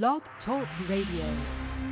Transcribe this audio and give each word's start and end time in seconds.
Blog 0.00 0.22
Talk 0.46 0.66
Radio. 0.88 1.36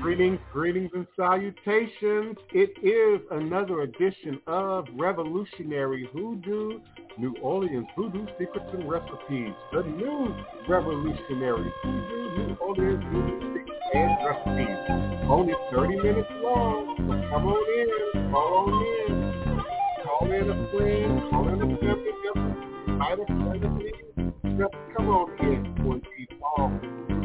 Greetings, 0.00 0.38
greetings, 0.54 0.90
and 0.94 1.06
salutations. 1.18 2.34
It 2.50 2.73
is 2.82 3.20
another 3.30 3.82
edition 3.82 4.40
of 4.46 4.87
Revolutionary 4.96 6.09
Hoodoo, 6.11 6.81
New 7.19 7.37
Orleans 7.43 7.87
Voodoo 7.99 8.25
Secrets 8.39 8.71
and 8.73 8.91
Recipes. 8.91 9.53
The 9.75 9.83
new 9.83 10.35
Revolutionary 10.67 11.71
Hoodoo, 11.83 12.39
New 12.39 12.57
Orleans 12.59 13.05
Voodoo 13.13 13.53
Secrets 13.53 13.84
and 13.93 14.17
Recipes. 14.25 15.29
Only 15.29 15.53
30 15.71 15.96
minutes 15.96 16.30
long, 16.43 16.95
so 16.96 17.05
come 17.05 17.46
on 17.48 18.14
in, 18.17 18.30
call 18.30 18.55
on 18.64 19.11
in. 19.11 19.62
Call 20.05 20.32
in 20.32 20.48
a 20.48 20.71
friend, 20.71 21.30
call 21.30 21.48
in 21.48 21.61
a 21.61 21.77
family 21.77 22.12
member, 22.23 22.57
invite 22.89 23.19
a 23.19 23.27
friend. 23.27 24.32
Just 24.59 24.75
come 24.96 25.09
on 25.11 25.39
in 25.41 25.75
for 25.85 25.96
the 25.96 26.11
all 26.57 26.80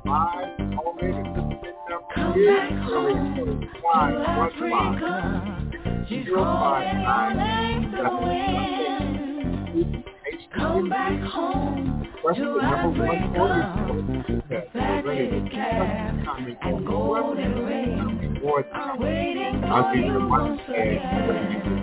live 0.06 0.56
calling 0.74 1.12
listening 1.36 1.76
number 1.90 2.08
is 2.30 2.48
area 2.48 2.72
code 2.88 3.68
515 3.82 5.22
Come 10.56 10.88
back 10.88 11.20
home. 11.30 12.08
What's 12.22 12.38
the 12.38 12.44
number 12.44 13.04
one 13.04 13.36
order? 13.36 13.62
and 16.62 16.86
golden 16.86 17.52
rain 17.66 18.40
are 18.72 18.96
waiting 18.98 19.60
for 19.60 19.94
you 19.96 20.28
once 20.28 20.60
again. 20.66 21.81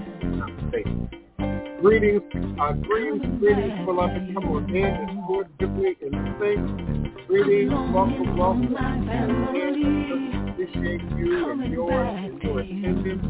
Greetings, 1.82 2.22
uh, 2.60 2.74
greetings, 2.74 3.40
greetings, 3.40 3.86
beloved. 3.86 4.34
Come 4.34 4.46
on 4.50 4.76
in 4.76 4.84
and 4.84 5.20
Lord 5.30 5.48
Dibley 5.60 5.96
and 6.02 6.36
sing. 6.38 7.16
Greetings, 7.26 7.72
welcome, 7.72 8.38
welcome. 8.38 8.76
And 8.76 10.50
appreciate 10.50 11.02
you 11.18 11.52
and 11.52 11.72
yours 11.72 12.20
and 12.20 12.42
your 12.44 12.60
attendance. 12.60 13.24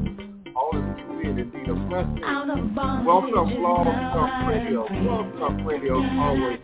All 0.56 0.72
is 0.74 0.84
truly 1.06 1.30
and 1.30 1.40
indeed 1.40 1.70
a 1.70 1.76
blessing. 1.76 2.22
Welcome, 3.06 3.62
now 3.62 3.84
Talk 4.16 4.50
Radio. 4.50 4.88
free. 4.88 5.40
Talk 5.40 5.66
Radio 5.66 6.04
is 6.04 6.10
always 6.18 6.60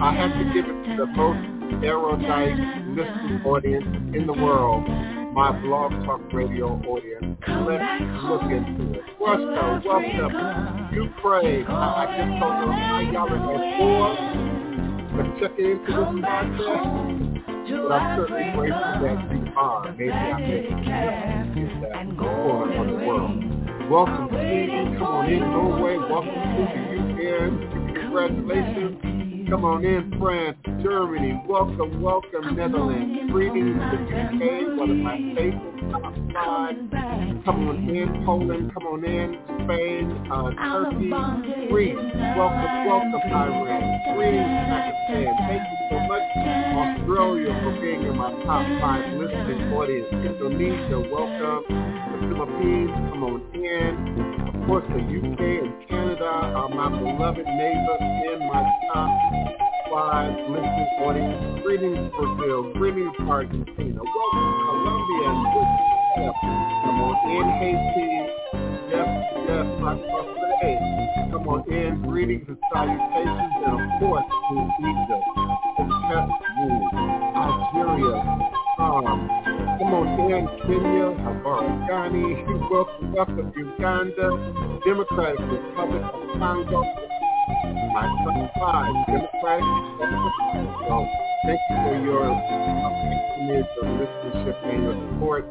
I 0.00 0.14
have 0.14 0.32
to 0.32 0.44
give 0.52 0.66
it 0.66 0.84
to 0.84 0.96
the 0.98 1.06
most 1.06 1.84
erudite 1.84 2.58
listening 2.94 3.40
audience 3.46 3.86
in 4.14 4.26
the 4.26 4.32
world, 4.34 4.84
my 5.32 5.50
Blog 5.62 5.92
Talk 6.04 6.20
Radio 6.34 6.78
audience. 6.86 7.38
Let's 7.48 8.24
look 8.24 8.42
into 8.42 8.98
it. 8.98 9.02
Welcome, 9.18 9.82
welcome. 9.82 10.90
You 10.92 11.08
pray. 11.22 11.64
I, 11.64 11.72
I 11.72 12.16
just 12.18 12.38
don't 12.38 12.68
how 12.70 13.00
y'all 13.00 13.32
are 13.32 13.40
at 13.56 15.16
but 15.16 15.40
check 15.40 15.58
into 15.58 15.80
this 15.80 15.96
podcast. 16.22 17.32
But 17.82 17.92
I'm 17.92 18.18
certainly 18.18 18.52
grateful 18.54 18.92
that 19.00 19.18
you 19.32 19.52
are. 19.56 19.92
Maybe 19.92 20.10
I 20.10 20.38
missed 20.38 20.68
get 21.54 21.80
that 21.80 22.18
corner 22.18 22.80
of 22.80 23.00
the 23.00 23.06
world. 23.06 23.90
Welcome, 23.90 24.28
Steve. 24.28 24.98
Come 24.98 25.02
on 25.02 25.32
in, 25.32 25.40
Norway. 25.40 25.96
Welcome 25.96 26.28
to 26.28 26.62
the 26.68 26.92
UK. 27.08 27.94
Congratulations. 28.02 29.11
Come 29.52 29.66
on 29.66 29.84
in, 29.84 30.16
France, 30.18 30.56
Germany. 30.82 31.44
Welcome, 31.46 32.00
welcome, 32.00 32.56
Netherlands. 32.56 33.30
Greetings 33.30 33.76
to 33.76 33.96
the 34.00 34.16
UK, 34.32 34.78
one 34.80 34.88
of 34.88 34.96
my 34.96 35.20
favorite 35.36 35.92
top 35.92 36.14
five. 36.32 36.72
Come 37.44 37.68
on 37.68 37.84
in, 37.84 38.24
Poland. 38.24 38.72
Come 38.72 38.88
on 38.88 39.04
in, 39.04 39.36
Spain, 39.60 40.08
uh, 40.32 40.56
Turkey, 40.56 41.68
Greece. 41.68 42.00
Welcome, 42.32 42.88
welcome, 42.88 43.28
Iran. 43.28 44.16
Greetings, 44.16 44.56
Pakistan. 44.72 45.36
Thank 45.44 45.64
you 45.68 45.78
so 45.92 45.96
much, 46.08 46.24
Australia, 46.72 47.52
for 47.60 47.76
being 47.76 48.08
in 48.08 48.16
my 48.16 48.32
top 48.48 48.64
five 48.80 49.04
listening 49.20 49.68
audience. 49.76 50.08
Indonesia, 50.16 50.96
welcome. 51.12 51.60
The 51.68 52.16
Philippines, 52.24 52.88
come 53.12 53.20
on 53.20 53.44
in. 53.52 54.32
Of 54.48 54.64
course, 54.64 54.88
the 54.96 55.04
UK 55.04 55.40
and 55.60 55.76
Canada 55.92 56.01
are 56.24 56.68
my 56.68 56.88
beloved 56.88 57.46
neighbors 57.46 58.00
in 58.00 58.46
my 58.46 58.62
top 58.92 59.10
five 59.90 60.32
listening 60.48 60.88
audience. 61.02 61.62
Greetings, 61.62 62.12
Brazil. 62.16 62.72
Greetings, 62.74 63.12
Argentina. 63.20 64.00
Welcome, 64.02 64.54
Colombia. 64.64 65.30
Come 66.84 67.00
on 67.02 67.16
in, 67.30 67.46
Haiti. 67.58 68.08
Yes, 68.90 69.08
yes, 69.48 69.66
my 69.80 69.94
birthday. 69.96 70.76
Come 71.30 71.48
on 71.48 71.60
in. 71.72 72.02
Greetings 72.02 72.44
and 72.48 72.58
salutations, 72.72 73.52
and 73.66 73.80
of 73.80 74.00
course, 74.00 74.24
to 74.48 74.56
Egypt, 74.78 75.26
Peru, 75.76 76.70
Algeria, 77.34 78.18
um, 78.78 79.61
come 79.82 79.94
on 79.94 80.30
in, 80.30 80.46
Kenya, 80.62 81.10
welcome, 82.70 83.12
welcome, 83.12 83.52
Uganda, 83.56 84.28
Democratic 84.86 85.40
Republic 85.40 86.02
of 86.02 86.38
Congo, 86.38 86.82
my 87.90 88.06
five, 88.60 88.94
Democratic 89.08 89.66
Republic 89.98 90.22
of 90.22 90.68
Congo. 90.86 91.08
Thank 91.44 91.60
you 91.68 91.76
for 91.82 91.96
your 91.98 92.30
patronage, 93.02 93.66
your 93.74 93.88
listenership, 93.98 94.56
and 94.70 94.82
your 94.84 94.94
support. 95.10 95.44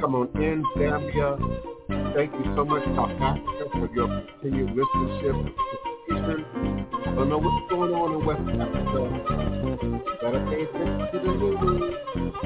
Come 0.00 0.14
on 0.16 0.28
in, 0.36 0.62
Zambia. 0.76 2.14
Thank 2.14 2.32
you 2.34 2.52
so 2.54 2.64
much, 2.66 2.84
South 2.94 3.10
Africa, 3.22 3.68
for 3.72 3.88
your 3.94 4.22
continued 4.42 4.76
listenership. 4.76 5.91
I 6.12 7.14
don't 7.14 7.28
know 7.28 7.38
what's 7.38 7.70
going 7.72 7.92
on 7.92 8.20
in 8.20 8.26
West 8.28 8.44
Africa. 8.44 9.00
Better 10.20 10.44
pay 10.44 10.62
attention 10.68 11.08
to 11.08 11.18
the 11.24 11.32
news. 11.40 11.96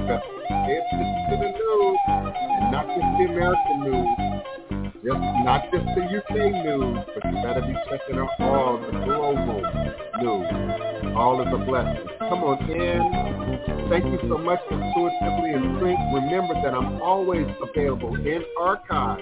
Better 0.07 0.31
pay 0.47 0.79
attention 0.79 1.23
to 1.27 1.35
the 1.43 1.51
news. 1.51 1.99
And 2.07 2.71
not 2.71 2.87
just 2.87 3.11
the 3.19 3.25
American 3.27 3.79
news. 3.83 4.37
Just 5.03 5.23
not 5.43 5.63
just 5.75 5.87
the 5.99 6.03
UK 6.03 6.35
news, 6.63 6.99
but 7.11 7.23
you 7.27 7.37
better 7.43 7.63
be 7.63 7.75
checking 7.91 8.19
out 8.19 8.31
all 8.39 8.79
the 8.79 8.91
global 9.03 9.63
news. 10.23 11.15
All 11.17 11.43
is 11.43 11.51
a 11.51 11.59
blessing. 11.65 12.07
Come 12.19 12.43
on 12.47 12.71
in. 12.71 13.91
Thank 13.91 14.05
you 14.07 14.19
so 14.29 14.39
much 14.39 14.61
for 14.69 14.75
intuitively 14.75 15.55
and 15.55 15.79
think. 15.83 15.99
Remember 16.15 16.55
that 16.63 16.75
I'm 16.75 17.03
always 17.03 17.47
available 17.63 18.15
in 18.15 18.45
archive 18.61 19.21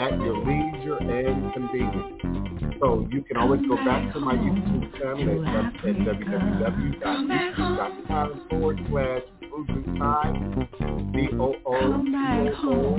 at 0.00 0.18
your 0.18 0.38
leisure 0.38 0.98
and 0.98 1.52
convenience. 1.54 2.39
So 2.80 3.06
you 3.12 3.22
can 3.22 3.36
always 3.36 3.60
go 3.68 3.76
back 3.76 4.12
to 4.14 4.20
my 4.20 4.34
YouTube 4.34 4.98
channel 4.98 5.46
at, 5.46 5.66
at 5.66 5.96
www.youtube.com 5.96 8.46
forward 8.48 8.80
slash 8.88 9.22
Voodoo 9.50 9.98
Time, 9.98 10.66
V-O-O-D-O-O, 11.12 12.96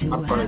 I'm 0.00 0.24
sorry, 0.28 0.46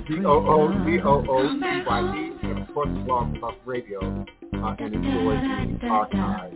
course 2.75 2.88
Blog 3.04 3.38
Talk 3.41 3.54
Radio, 3.64 4.00
uh, 4.00 4.76
and 4.78 4.94
enjoy 4.94 5.34
the 5.81 5.86
archive 5.88 6.53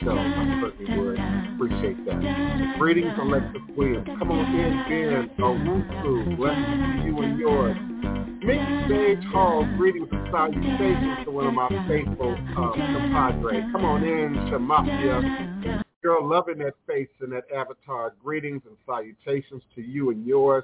show. 0.00 0.16
I 0.16 0.60
certainly 0.62 0.98
would 0.98 1.18
appreciate 1.54 2.04
that. 2.06 2.76
Greetings, 2.78 3.12
Alexa 3.20 3.58
Williams. 3.76 4.06
Come 4.18 4.30
on 4.30 4.54
in, 4.54 4.84
Ben, 4.88 5.30
Owusu, 5.38 6.36
to 6.36 7.04
you 7.04 7.18
and 7.18 7.38
yours. 7.38 7.76
Mick 8.44 8.88
Sage 8.88 9.24
Hall, 9.32 9.66
greetings 9.76 10.08
and 10.12 10.28
salutations 10.30 11.24
to 11.24 11.30
one 11.32 11.46
of 11.46 11.54
my 11.54 11.68
faithful 11.88 12.34
um, 12.56 12.72
compadres. 12.76 13.64
Come 13.72 13.84
on 13.84 14.04
in, 14.04 14.34
Shamafia. 14.50 15.82
Girl, 16.02 16.28
loving 16.28 16.58
that 16.58 16.74
face 16.86 17.08
and 17.20 17.32
that 17.32 17.44
avatar. 17.52 18.14
Greetings 18.22 18.62
and 18.66 18.76
salutations 18.86 19.62
to 19.74 19.80
you 19.82 20.10
and 20.10 20.24
yours. 20.24 20.62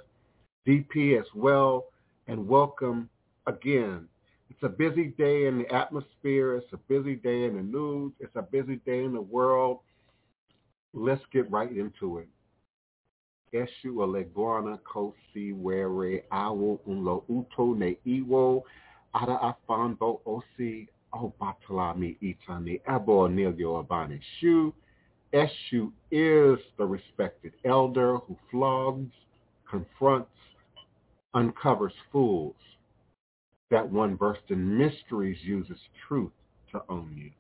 DP 0.65 1.19
as 1.19 1.27
well, 1.35 1.87
and 2.29 2.47
welcome 2.47 3.09
again. 3.49 4.07
It's 4.63 4.73
a 4.73 4.77
busy 4.77 5.09
day 5.19 5.47
in 5.47 5.59
the 5.59 5.75
atmosphere. 5.75 6.55
It's 6.55 6.73
a 6.73 6.77
busy 6.77 7.17
day 7.17 7.47
in 7.47 7.57
the 7.57 7.63
news. 7.63 8.13
It's 8.21 8.37
a 8.37 8.43
busy 8.43 8.77
day 8.87 9.03
in 9.03 9.13
the 9.13 9.21
world. 9.21 9.81
Let's 10.95 11.23
get 11.33 11.51
right 11.51 11.73
into 11.77 12.19
it. 12.19 12.29
Eshu 13.53 13.97
Oleguana 13.97 14.79
Kosi 14.83 15.53
Were 15.53 16.21
Awo 16.33 16.79
Unlo 16.89 17.25
Uto 17.29 17.77
Ne 17.77 17.99
Iwo 18.07 18.63
Ada 19.21 19.53
Afando 19.69 20.21
Osi 20.25 20.87
O 21.13 21.35
Batalami 21.41 22.17
Itani 22.23 22.81
Abo 22.89 23.29
Nilio 23.29 23.85
Abani 23.85 24.21
Shu 24.39 24.73
Eshu 25.35 25.91
is 26.13 26.61
the 26.79 26.87
respected 26.87 27.53
elder 27.65 28.19
who 28.19 28.37
flogs, 28.49 29.11
confronts, 29.69 30.31
uncovers 31.35 31.95
fools. 32.13 32.55
That 33.73 33.91
one 33.91 34.19
versed 34.19 34.51
in 34.51 34.77
mysteries 34.77 35.39
uses 35.43 35.79
truth 36.07 36.33
to 36.73 36.83
own 36.91 37.17
you. 37.17 37.31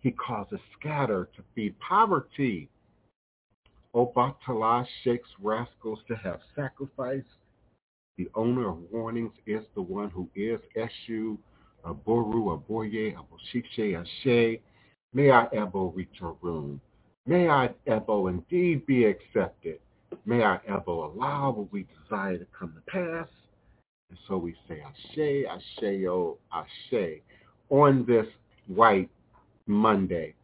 He 0.00 0.10
causes 0.10 0.58
scatter 0.78 1.28
to 1.36 1.42
feed 1.54 1.78
poverty. 1.80 2.70
Oh, 3.92 4.10
Obatala 4.16 4.86
shakes 5.04 5.28
rascals 5.38 5.98
to 6.08 6.16
have 6.16 6.40
sacrifice. 6.56 7.28
The 8.16 8.30
owner 8.34 8.70
of 8.70 8.78
warnings 8.90 9.34
is 9.46 9.62
the 9.74 9.82
one 9.82 10.08
who 10.08 10.30
is 10.34 10.60
Eshu, 10.74 11.36
Aboru, 11.84 12.58
Aboye, 12.58 13.14
Aboshiche, 13.14 14.00
Ashe. 14.00 14.62
May 15.12 15.30
I, 15.30 15.46
Ebo, 15.52 15.92
reach 15.94 16.08
your 16.22 16.38
room. 16.40 16.80
May 17.26 17.50
I, 17.50 17.68
Ebo, 17.86 18.28
indeed 18.28 18.86
be 18.86 19.04
accepted. 19.04 19.78
May 20.24 20.42
I, 20.42 20.58
Ebo, 20.66 21.12
allow 21.12 21.50
what 21.50 21.70
we 21.70 21.86
desire 22.02 22.38
to 22.38 22.46
come 22.58 22.72
to 22.74 22.90
pass. 22.90 23.28
And 24.10 24.18
so 24.28 24.36
we 24.36 24.54
say 24.68 24.82
Ashe, 24.82 25.46
Asheo, 25.46 26.36
Ashe 26.52 27.20
on 27.70 28.04
this 28.06 28.26
white 28.66 29.08
Monday. 29.66 30.34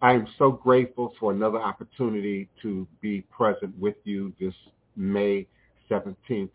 I 0.00 0.14
am 0.14 0.26
so 0.38 0.50
grateful 0.50 1.14
for 1.20 1.30
another 1.32 1.58
opportunity 1.58 2.48
to 2.62 2.88
be 3.00 3.20
present 3.30 3.78
with 3.78 3.94
you 4.04 4.32
this 4.40 4.54
May 4.96 5.46
17th, 5.90 6.48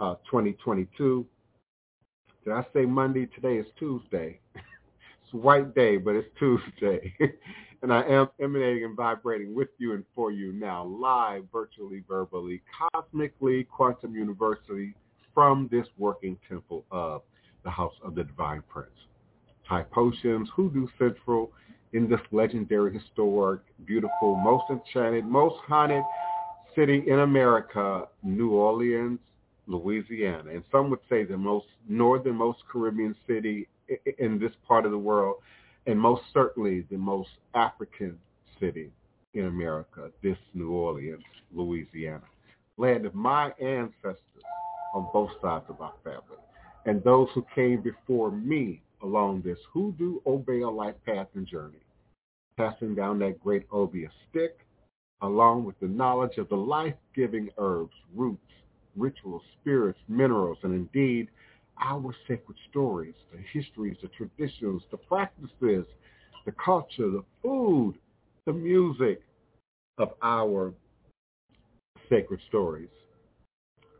uh, 0.00 0.16
2022. 0.30 1.24
Did 2.44 2.52
I 2.52 2.66
say 2.74 2.84
Monday? 2.84 3.26
Today 3.26 3.56
is 3.56 3.66
Tuesday. 3.78 4.40
it's 4.54 5.32
white 5.32 5.74
day, 5.74 5.96
but 5.96 6.16
it's 6.16 6.28
Tuesday. 6.38 7.14
and 7.82 7.92
I 7.92 8.02
am 8.02 8.28
emanating 8.40 8.84
and 8.84 8.96
vibrating 8.96 9.54
with 9.54 9.68
you 9.78 9.94
and 9.94 10.04
for 10.14 10.30
you 10.30 10.52
now, 10.52 10.84
live, 10.84 11.44
virtually, 11.52 12.02
verbally, 12.06 12.62
cosmically, 12.92 13.64
quantum 13.64 14.14
university, 14.14 14.94
from 15.36 15.68
this 15.70 15.86
working 15.98 16.38
temple 16.48 16.82
of 16.90 17.20
the 17.62 17.68
House 17.68 17.92
of 18.02 18.14
the 18.14 18.24
Divine 18.24 18.62
Prince. 18.70 18.88
Thai 19.68 19.82
Potions, 19.82 20.48
Hoodoo 20.56 20.86
Central, 20.98 21.52
in 21.92 22.08
this 22.08 22.20
legendary, 22.32 22.94
historic, 22.94 23.60
beautiful, 23.84 24.34
most 24.34 24.64
enchanted, 24.70 25.26
most 25.26 25.56
haunted 25.68 26.02
city 26.74 27.04
in 27.06 27.20
America, 27.20 28.04
New 28.22 28.52
Orleans, 28.52 29.18
Louisiana. 29.66 30.52
And 30.52 30.64
some 30.72 30.88
would 30.88 31.00
say 31.10 31.24
the 31.24 31.36
most 31.36 31.66
northernmost 31.86 32.60
Caribbean 32.72 33.14
city 33.26 33.68
in 34.18 34.38
this 34.38 34.52
part 34.66 34.86
of 34.86 34.90
the 34.90 34.98
world, 34.98 35.36
and 35.86 36.00
most 36.00 36.22
certainly 36.32 36.86
the 36.90 36.96
most 36.96 37.28
African 37.54 38.18
city 38.58 38.90
in 39.34 39.44
America, 39.44 40.08
this 40.22 40.38
New 40.54 40.70
Orleans, 40.70 41.22
Louisiana. 41.54 42.24
Land 42.78 43.04
of 43.04 43.14
my 43.14 43.50
ancestors 43.60 44.22
on 44.96 45.06
both 45.12 45.30
sides 45.42 45.66
of 45.68 45.80
our 45.82 45.92
family. 46.02 46.40
And 46.86 47.04
those 47.04 47.28
who 47.34 47.44
came 47.54 47.82
before 47.82 48.30
me 48.30 48.80
along 49.02 49.42
this 49.42 49.58
Hoodoo 49.72 50.20
Obeah 50.24 50.70
life 50.70 50.94
path 51.04 51.28
and 51.34 51.46
journey, 51.46 51.82
passing 52.56 52.94
down 52.94 53.18
that 53.18 53.38
great 53.40 53.66
Obeah 53.70 54.08
stick, 54.30 54.60
along 55.20 55.64
with 55.64 55.78
the 55.80 55.86
knowledge 55.86 56.38
of 56.38 56.48
the 56.48 56.56
life-giving 56.56 57.50
herbs, 57.58 57.92
roots, 58.14 58.40
rituals, 58.96 59.42
spirits, 59.60 59.98
minerals, 60.08 60.56
and 60.62 60.72
indeed 60.72 61.28
our 61.78 62.14
sacred 62.26 62.56
stories, 62.70 63.14
the 63.32 63.38
histories, 63.52 63.98
the 64.00 64.08
traditions, 64.08 64.82
the 64.90 64.96
practices, 64.96 65.84
the 66.46 66.52
culture, 66.52 67.10
the 67.10 67.24
food, 67.42 67.94
the 68.46 68.52
music 68.52 69.20
of 69.98 70.12
our 70.22 70.72
sacred 72.08 72.40
stories 72.48 72.88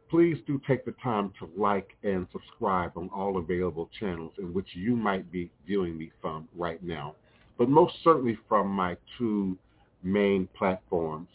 please 0.08 0.38
do 0.46 0.60
take 0.66 0.84
the 0.84 0.94
time 1.02 1.32
to 1.38 1.48
like 1.56 1.96
and 2.02 2.26
subscribe 2.32 2.92
on 2.96 3.08
all 3.14 3.36
available 3.38 3.88
channels 3.98 4.32
in 4.38 4.52
which 4.54 4.68
you 4.74 4.96
might 4.96 5.30
be 5.32 5.50
viewing 5.66 5.98
me 5.98 6.10
from 6.20 6.46
right 6.56 6.82
now. 6.82 7.14
But 7.58 7.68
most 7.68 7.94
certainly 8.04 8.38
from 8.48 8.68
my 8.68 8.96
two 9.18 9.58
main 10.02 10.48
platforms, 10.56 11.28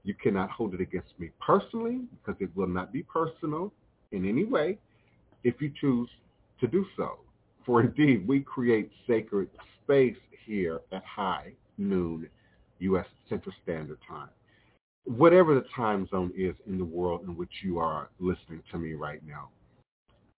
You 0.04 0.14
cannot 0.14 0.52
hold 0.52 0.74
it 0.74 0.82
against 0.82 1.18
me 1.18 1.32
personally 1.40 2.02
because 2.12 2.40
it 2.40 2.50
will 2.56 2.68
not 2.68 2.94
be 2.94 3.04
personal 3.04 3.74
in 4.12 4.28
any 4.28 4.44
way 4.44 4.78
if 5.44 5.60
you 5.60 5.72
choose 5.80 6.10
to 6.60 6.68
do 6.68 6.86
so. 6.96 7.20
For 7.66 7.82
indeed, 7.82 8.28
we 8.28 8.42
create 8.42 8.92
sacred 9.08 9.50
space 9.84 10.18
here 10.46 10.82
at 10.92 11.04
high 11.04 11.54
noon 11.78 12.30
U.S. 12.80 13.06
Central 13.30 13.56
Standard 13.64 13.98
Time 14.08 14.30
whatever 15.06 15.56
the 15.56 15.66
time 15.76 16.08
zone 16.10 16.32
is 16.38 16.56
in 16.68 16.78
the 16.78 16.86
world 16.86 17.22
in 17.28 17.36
which 17.36 17.52
you 17.64 17.80
are 17.80 18.10
listening 18.20 18.62
to 18.72 18.78
me 18.78 18.94
right 18.94 19.22
now. 19.26 19.50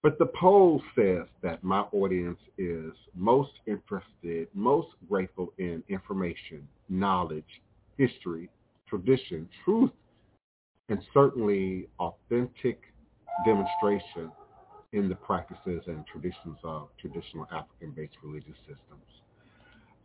But 0.02 0.20
the 0.20 0.28
poll 0.40 0.82
says 0.96 1.26
that 1.42 1.64
my 1.64 1.82
audience 1.92 2.40
is 2.58 2.94
most 3.16 3.52
interested, 3.66 4.48
most 4.54 4.90
grateful 5.10 5.52
in 5.58 5.84
information, 5.90 6.68
knowledge, 6.90 7.62
history, 7.98 8.50
tradition, 8.88 9.50
truth, 9.64 9.92
and 10.90 11.02
certainly 11.14 11.88
authentic 12.00 12.82
demonstration 13.46 14.32
in 14.94 15.10
the 15.10 15.16
practices 15.16 15.82
and 15.88 16.06
traditions 16.06 16.58
of 16.64 16.90
traditional 17.00 17.48
African-based 17.52 18.14
religious 18.24 18.58
systems. 18.60 19.10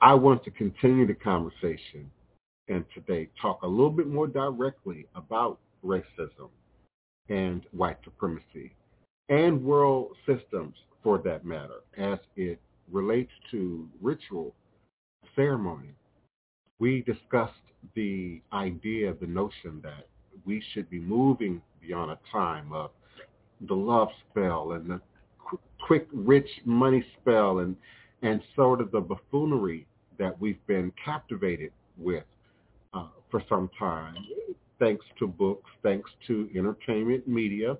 I 0.01 0.15
want 0.15 0.43
to 0.45 0.51
continue 0.51 1.07
the 1.07 1.15
conversation 1.15 2.11
and 2.71 2.85
today 2.95 3.29
talk 3.43 3.63
a 3.63 3.67
little 3.67 3.91
bit 3.91 4.07
more 4.07 4.29
directly 4.29 5.07
about 5.17 5.59
racism 5.85 6.49
and 7.29 7.67
white 7.73 7.99
supremacy 8.05 8.73
and 9.29 9.63
world 9.63 10.17
systems 10.25 10.75
for 11.03 11.19
that 11.19 11.45
matter 11.45 11.81
as 11.99 12.19
it 12.37 12.61
relates 12.91 13.33
to 13.51 13.89
ritual 14.01 14.55
ceremony. 15.35 15.95
We 16.79 17.03
discussed 17.03 17.53
the 17.95 18.41
idea, 18.53 19.15
the 19.21 19.27
notion 19.27 19.81
that 19.83 20.07
we 20.45 20.63
should 20.73 20.89
be 20.89 21.01
moving 21.01 21.61
beyond 21.81 22.13
a 22.13 22.19
time 22.31 22.73
of 22.73 22.91
the 23.69 23.75
love 23.75 24.09
spell 24.31 24.73
and 24.73 24.91
the 24.91 25.01
quick, 25.87 26.07
rich 26.13 26.49
money 26.65 27.05
spell 27.21 27.59
and, 27.59 27.77
and 28.23 28.41
sort 28.55 28.81
of 28.81 28.91
the 28.93 29.01
buffoonery 29.01 29.87
that 30.19 30.39
we've 30.41 30.65
been 30.67 30.93
captivated 31.05 31.73
with 31.97 32.25
uh, 32.95 33.07
for 33.31 33.43
some 33.49 33.71
time, 33.79 34.15
thanks 34.79 35.05
to 35.19 35.27
books, 35.27 35.71
thanks 35.83 36.11
to 36.27 36.49
entertainment 36.57 37.29
media, 37.29 37.77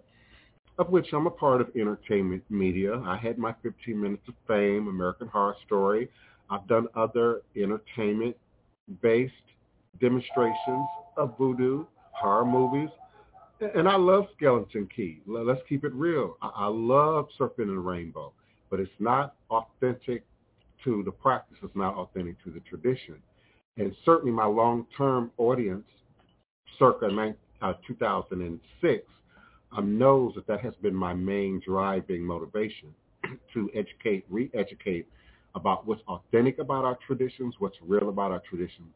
of 0.79 0.91
which 0.91 1.09
I'm 1.13 1.27
a 1.27 1.31
part 1.31 1.61
of 1.61 1.69
entertainment 1.75 2.43
media. 2.49 3.01
I 3.05 3.17
had 3.17 3.39
my 3.39 3.55
15 3.63 4.01
Minutes 4.01 4.23
of 4.29 4.35
Fame, 4.47 4.89
American 4.89 5.29
Horror 5.29 5.57
Story. 5.67 6.09
I've 6.49 6.67
done 6.67 6.87
other 6.95 7.43
entertainment-based 7.57 9.33
demonstrations 10.01 10.87
of 11.17 11.37
voodoo, 11.39 11.85
horror 12.13 12.45
movies, 12.45 12.91
and 13.75 13.89
I 13.89 13.97
love 13.97 14.27
Skeleton 14.37 14.89
Key. 14.95 15.21
Let's 15.27 15.61
keep 15.69 15.85
it 15.85 15.93
real. 15.93 16.37
I 16.41 16.67
love 16.67 17.29
Serpent 17.37 17.69
and 17.69 17.77
the 17.77 17.83
Rainbow, 17.83 18.33
but 18.71 18.81
it's 18.81 18.91
not 18.99 19.35
authentic 19.51 20.25
to 20.85 21.03
the 21.05 21.11
practice. 21.11 21.59
It's 21.63 21.77
not 21.77 21.95
authentic 21.95 22.43
to 22.45 22.51
the 22.51 22.61
tradition. 22.61 23.17
And 23.77 23.95
certainly 24.05 24.33
my 24.33 24.47
long-term 24.47 25.31
audience 25.39 25.87
circa 26.79 27.09
uh, 27.63 27.73
2006 27.87 29.05
um, 29.73 29.99
knows 29.99 30.35
that 30.35 30.47
that 30.47 30.61
has 30.61 30.75
been 30.83 30.95
my 30.95 31.15
main 31.15 31.61
driving 31.65 32.23
motivation 32.23 32.95
to 33.55 33.71
educate, 33.75 34.25
re-educate 34.29 35.07
about 35.55 35.87
what's 35.87 36.03
authentic 36.09 36.59
about 36.59 36.85
our 36.85 36.99
traditions, 37.07 37.55
what's 37.59 37.77
real 37.83 38.09
about 38.09 38.31
our 38.31 38.43
traditions, 38.49 38.95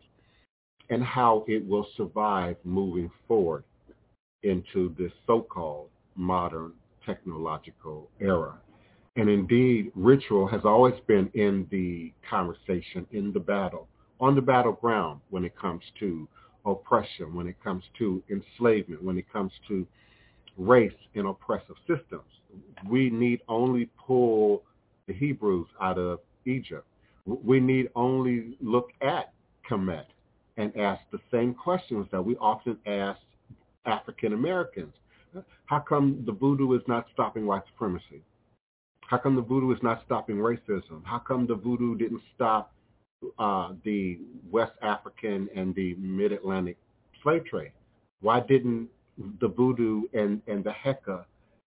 and 0.90 1.02
how 1.02 1.44
it 1.48 1.66
will 1.66 1.86
survive 1.96 2.56
moving 2.64 3.10
forward 3.26 3.64
into 4.42 4.94
this 4.98 5.12
so-called 5.26 5.88
modern 6.14 6.72
technological 7.04 8.08
era. 8.20 8.54
And 9.16 9.28
indeed, 9.28 9.92
ritual 9.94 10.46
has 10.48 10.62
always 10.64 10.94
been 11.06 11.30
in 11.34 11.66
the 11.70 12.12
conversation, 12.28 13.06
in 13.12 13.32
the 13.32 13.40
battle, 13.40 13.88
on 14.24 14.34
the 14.34 14.40
battleground 14.40 15.20
when 15.28 15.44
it 15.44 15.54
comes 15.54 15.82
to 16.00 16.26
oppression, 16.64 17.34
when 17.34 17.46
it 17.46 17.62
comes 17.62 17.84
to 17.98 18.22
enslavement, 18.30 19.02
when 19.02 19.18
it 19.18 19.30
comes 19.30 19.52
to 19.68 19.86
race 20.56 20.94
in 21.12 21.26
oppressive 21.26 21.76
systems. 21.86 22.24
We 22.88 23.10
need 23.10 23.42
only 23.48 23.90
pull 24.06 24.62
the 25.06 25.12
Hebrews 25.12 25.66
out 25.78 25.98
of 25.98 26.20
Egypt. 26.46 26.86
We 27.26 27.60
need 27.60 27.90
only 27.94 28.56
look 28.62 28.92
at 29.02 29.34
Kemet 29.68 30.06
and 30.56 30.74
ask 30.74 31.02
the 31.12 31.20
same 31.30 31.52
questions 31.52 32.06
that 32.10 32.24
we 32.24 32.34
often 32.36 32.78
ask 32.86 33.20
African 33.84 34.32
Americans. 34.32 34.94
How 35.66 35.80
come 35.80 36.22
the 36.24 36.32
voodoo 36.32 36.72
is 36.72 36.82
not 36.88 37.08
stopping 37.12 37.44
white 37.44 37.64
supremacy? 37.72 38.22
How 39.02 39.18
come 39.18 39.36
the 39.36 39.42
voodoo 39.42 39.70
is 39.72 39.82
not 39.82 40.00
stopping 40.06 40.36
racism? 40.36 41.04
How 41.04 41.18
come 41.18 41.46
the 41.46 41.56
voodoo 41.56 41.94
didn't 41.94 42.22
stop 42.34 42.72
uh, 43.38 43.72
the 43.84 44.18
West 44.50 44.72
African 44.82 45.48
and 45.54 45.74
the 45.74 45.94
Mid-Atlantic 45.94 46.76
slave 47.22 47.44
trade? 47.46 47.72
Why 48.20 48.40
didn't 48.40 48.88
the 49.40 49.48
voodoo 49.48 50.02
and, 50.12 50.40
and 50.46 50.64
the 50.64 50.70
Heka 50.72 51.24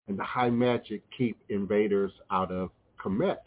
and 0.08 0.18
the 0.18 0.24
high 0.24 0.50
magic 0.50 1.02
keep 1.18 1.38
invaders 1.50 2.12
out 2.32 2.52
of 2.52 2.70
Kemet? 3.04 3.38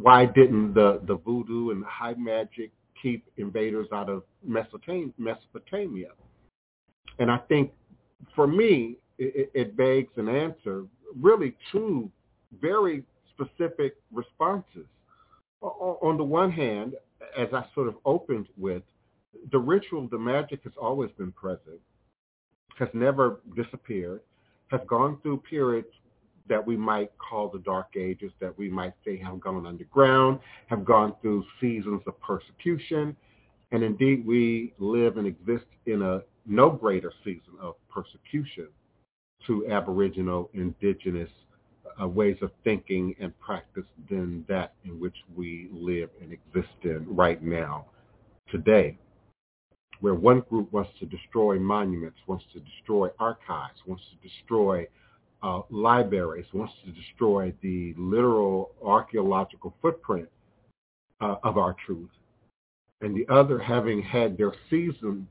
Why 0.00 0.26
didn't 0.26 0.74
the, 0.74 1.00
the 1.06 1.16
voodoo 1.16 1.70
and 1.70 1.82
the 1.82 1.86
high 1.88 2.14
magic 2.14 2.70
keep 3.02 3.24
invaders 3.36 3.88
out 3.92 4.08
of 4.08 4.22
Mesopotamia? 4.44 6.08
And 7.18 7.30
I 7.30 7.38
think 7.48 7.72
for 8.34 8.46
me, 8.46 8.96
it, 9.18 9.50
it 9.54 9.76
begs 9.76 10.12
an 10.16 10.28
answer, 10.28 10.84
really 11.20 11.56
two 11.72 12.10
very 12.60 13.04
specific 13.34 13.96
responses. 14.12 14.86
On 15.60 16.16
the 16.16 16.24
one 16.24 16.50
hand, 16.50 16.94
as 17.36 17.48
I 17.52 17.64
sort 17.74 17.88
of 17.88 17.96
opened 18.04 18.48
with, 18.56 18.82
the 19.50 19.58
ritual, 19.58 20.08
the 20.08 20.18
magic 20.18 20.62
has 20.64 20.72
always 20.80 21.10
been 21.12 21.32
present, 21.32 21.80
has 22.78 22.88
never 22.92 23.40
disappeared, 23.56 24.20
has 24.68 24.80
gone 24.86 25.18
through 25.22 25.38
periods 25.38 25.88
that 26.48 26.64
we 26.64 26.76
might 26.76 27.10
call 27.18 27.48
the 27.48 27.58
dark 27.58 27.88
ages, 27.96 28.32
that 28.40 28.56
we 28.58 28.68
might 28.68 28.94
say 29.04 29.18
have 29.18 29.40
gone 29.40 29.66
underground, 29.66 30.38
have 30.66 30.84
gone 30.84 31.14
through 31.20 31.44
seasons 31.60 32.02
of 32.06 32.18
persecution. 32.20 33.16
And 33.70 33.82
indeed, 33.82 34.26
we 34.26 34.72
live 34.78 35.18
and 35.18 35.26
exist 35.26 35.66
in 35.86 36.02
a 36.02 36.22
no 36.46 36.70
greater 36.70 37.12
season 37.24 37.54
of 37.60 37.74
persecution 37.90 38.68
to 39.46 39.70
Aboriginal, 39.70 40.50
indigenous 40.54 41.30
uh, 42.00 42.06
ways 42.06 42.36
of 42.42 42.50
thinking 42.64 43.14
and 43.20 43.38
practice 43.40 43.84
than 44.08 44.44
that 44.48 44.74
in 44.84 45.00
which 45.00 45.16
we 45.36 45.68
live 45.72 46.10
and 46.22 46.32
exist 46.32 46.74
in 46.84 47.04
right 47.08 47.42
now, 47.42 47.86
today, 48.50 48.96
where 50.00 50.14
one 50.14 50.40
group 50.48 50.72
wants 50.72 50.90
to 51.00 51.06
destroy 51.06 51.58
monuments, 51.58 52.18
wants 52.26 52.44
to 52.52 52.60
destroy 52.60 53.08
archives, 53.18 53.80
wants 53.86 54.04
to 54.10 54.28
destroy 54.28 54.86
uh, 55.42 55.60
libraries, 55.70 56.46
wants 56.52 56.74
to 56.84 56.90
destroy 56.92 57.52
the 57.62 57.94
literal 57.96 58.70
archaeological 58.84 59.74
footprint 59.82 60.28
uh, 61.20 61.36
of 61.42 61.58
our 61.58 61.74
truth, 61.84 62.10
and 63.00 63.16
the 63.16 63.26
other 63.32 63.58
having 63.58 64.02
had 64.02 64.36
their 64.36 64.52
season 64.70 65.26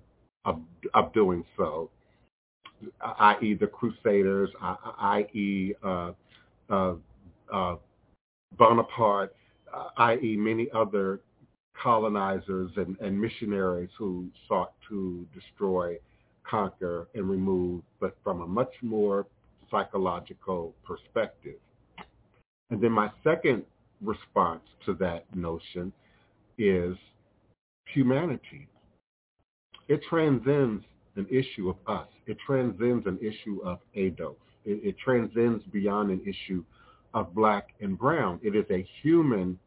of, 0.46 0.60
of 0.94 1.14
doing 1.14 1.44
so, 1.58 1.90
i.e. 3.02 3.54
the 3.54 3.68
Crusaders, 3.68 4.50
i.e. 4.62 5.74
Uh, 5.84 6.12
Bonaparte, 8.58 9.36
uh, 9.74 9.90
i.e. 9.98 10.36
many 10.38 10.68
other 10.74 11.22
colonizers 11.82 12.72
and, 12.76 12.98
and 13.00 13.20
missionaries 13.20 13.90
who 13.98 14.28
sought 14.48 14.74
to 14.90 15.26
destroy, 15.34 15.98
conquer, 16.44 17.08
and 17.14 17.30
remove, 17.30 17.82
but 18.00 18.18
from 18.24 18.42
a 18.42 18.48
much 18.48 18.74
more 18.82 19.28
psychological 19.70 20.74
perspective. 20.84 21.58
And 22.70 22.82
then 22.82 22.92
my 22.92 23.12
second 23.24 23.64
response 24.02 24.64
to 24.86 24.94
that 24.96 25.26
notion 25.36 25.94
is 26.58 26.96
humanity. 27.94 28.68
It 29.88 30.02
transcends 30.10 30.84
an 31.16 31.28
issue 31.30 31.70
of 31.70 31.78
us. 31.88 32.08
It 32.26 32.38
transcends 32.46 33.06
an 33.06 33.20
issue 33.22 33.62
of 33.64 33.80
ADOS. 33.96 34.36
It, 34.68 34.90
it 34.90 34.98
transcends 34.98 35.64
beyond 35.72 36.12
an 36.12 36.22
issue 36.26 36.64
of 37.14 37.34
black 37.34 37.70
and 37.80 37.98
brown. 37.98 38.40
It 38.44 38.56
is 38.56 38.66
a 38.70 38.86
human 39.02 39.58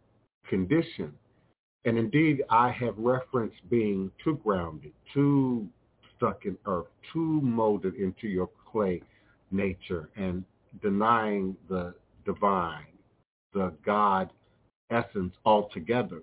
condition. 0.49 1.13
And 1.85 1.97
indeed, 1.97 2.43
I 2.51 2.71
have 2.71 2.97
referenced 2.99 3.69
being 3.71 4.11
too 4.23 4.39
grounded, 4.45 4.93
too 5.15 5.67
stuck 6.17 6.45
in 6.45 6.57
earth, 6.67 6.89
too 7.13 7.41
molded 7.41 7.95
into 7.95 8.29
your 8.29 8.51
clay 8.71 9.03
nature 9.51 10.11
and 10.17 10.45
denying 10.83 11.57
the 11.69 11.95
divine, 12.27 12.87
the 13.55 13.73
God 13.85 14.31
essence 14.91 15.35
altogether 15.45 16.23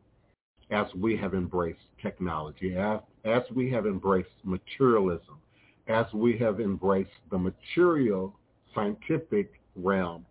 as 0.69 0.85
we 0.95 1.17
have 1.17 1.33
embraced 1.33 1.79
technology, 2.01 2.75
as, 2.75 2.99
as 3.25 3.41
we 3.55 3.71
have 3.71 3.85
embraced 3.85 4.29
materialism, 4.43 5.39
as 5.87 6.05
we 6.13 6.37
have 6.37 6.59
embraced 6.59 7.09
the 7.31 7.37
material 7.37 8.35
scientific 8.73 9.53
realm 9.75 10.25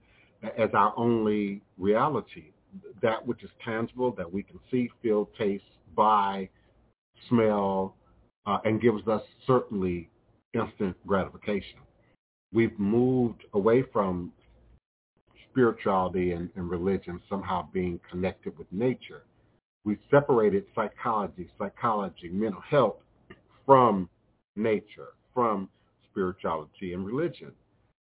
as 0.59 0.71
our 0.75 0.93
only 0.97 1.63
reality, 1.79 2.53
that 3.03 3.27
which 3.27 3.43
is 3.43 3.51
tangible, 3.65 4.13
that 4.13 4.31
we 4.31 4.43
can 4.43 4.59
see, 4.71 4.89
feel, 5.03 5.31
taste, 5.39 5.65
buy, 5.95 6.49
smell, 7.29 7.97
uh, 8.47 8.59
and 8.65 8.81
gives 8.81 9.07
us 9.09 9.23
certainly 9.47 10.09
instant 10.55 10.97
gratification. 11.07 11.79
We've 12.53 12.79
moved 12.79 13.45
away 13.55 13.83
from 13.93 14.33
spirituality 15.51 16.33
and, 16.33 16.51
and 16.55 16.71
religion 16.71 17.21
somehow 17.29 17.69
being 17.73 17.99
connected 18.11 18.57
with 18.59 18.71
nature 18.71 19.23
We've 19.87 20.01
separated 20.11 20.65
psychology, 20.75 21.49
psychology, 21.57 22.29
mental 22.29 22.61
health 22.61 22.97
from 23.65 24.11
nature, 24.57 25.11
from 25.33 25.69
spirituality 26.11 26.93
and 26.93 27.07
religion. 27.07 27.53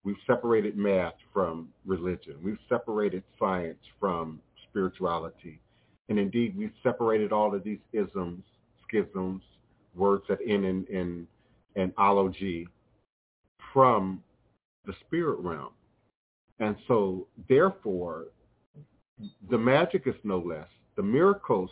We've 0.05 0.15
separated 0.25 0.77
math 0.77 1.15
from 1.33 1.67
religion. 1.85 2.35
We've 2.41 2.59
separated 2.69 3.23
science 3.37 3.79
from 3.99 4.39
spirituality. 4.69 5.59
And 6.07 6.17
indeed, 6.17 6.55
we've 6.57 6.71
separated 6.83 7.33
all 7.33 7.53
of 7.53 7.63
these 7.63 7.79
isms, 7.91 8.43
schisms, 8.87 9.41
words 9.95 10.23
that 10.29 10.39
end 10.47 10.63
in, 10.63 10.85
in, 10.89 11.27
in 11.75 11.91
ology 11.97 12.67
from 13.73 14.23
the 14.85 14.93
spirit 15.05 15.39
realm. 15.39 15.71
And 16.59 16.77
so, 16.87 17.27
therefore, 17.49 18.27
the 19.49 19.57
magic 19.57 20.03
is 20.05 20.15
no 20.23 20.37
less 20.39 20.67
the 20.95 21.03
miracles 21.03 21.69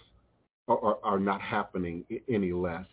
are, 0.67 0.79
are, 0.79 0.97
are 1.03 1.19
not 1.19 1.41
happening 1.41 2.05
any 2.29 2.51
less. 2.51 2.85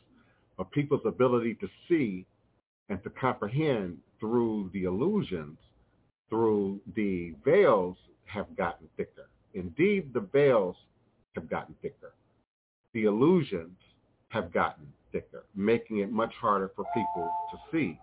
But 0.57 0.71
people's 0.71 1.03
ability 1.05 1.55
to 1.57 1.69
see 1.89 2.27
and 2.91 3.03
to 3.05 3.11
comprehend 3.11 3.97
through 4.19 4.69
the 4.75 4.85
illusions, 4.85 5.57
through 6.29 6.81
the 6.95 7.33
veils 7.45 7.97
have 8.27 8.55
gotten 8.57 8.87
thicker. 8.97 9.29
Indeed, 9.55 10.13
the 10.13 10.21
veils 10.21 10.77
have 11.35 11.49
gotten 11.49 11.75
thicker. 11.81 12.13
The 12.93 13.05
illusions 13.05 13.79
have 14.29 14.53
gotten 14.53 14.87
thicker, 15.13 15.45
making 15.55 15.99
it 15.99 16.13
much 16.13 16.33
harder 16.41 16.71
for 16.77 16.85
people 16.95 17.31
to 17.53 17.59
see. 17.73 17.99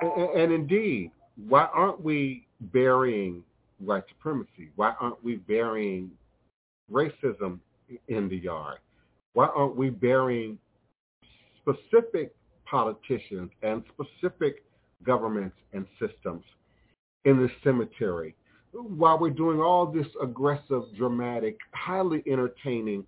And, 0.00 0.52
indeed, 0.52 1.10
why 1.48 1.68
aren't 1.72 2.02
we 2.02 2.46
burying 2.72 3.42
white 3.78 4.04
supremacy? 4.08 4.70
Why 4.76 4.94
aren't 5.00 5.22
we 5.24 5.36
burying 5.36 6.10
racism 6.90 7.58
in 8.08 8.28
the 8.28 8.36
yard? 8.36 8.78
Why 9.32 9.46
aren't 9.46 9.76
we 9.76 9.90
burying 9.90 10.58
specific 11.60 12.32
politicians 12.72 13.50
and 13.62 13.84
specific 13.92 14.64
governments 15.04 15.56
and 15.74 15.86
systems 16.00 16.42
in 17.26 17.36
the 17.36 17.48
cemetery 17.62 18.34
while 18.72 19.18
we're 19.18 19.30
doing 19.30 19.60
all 19.60 19.86
this 19.86 20.06
aggressive, 20.22 20.82
dramatic, 20.96 21.58
highly 21.72 22.22
entertaining 22.26 23.04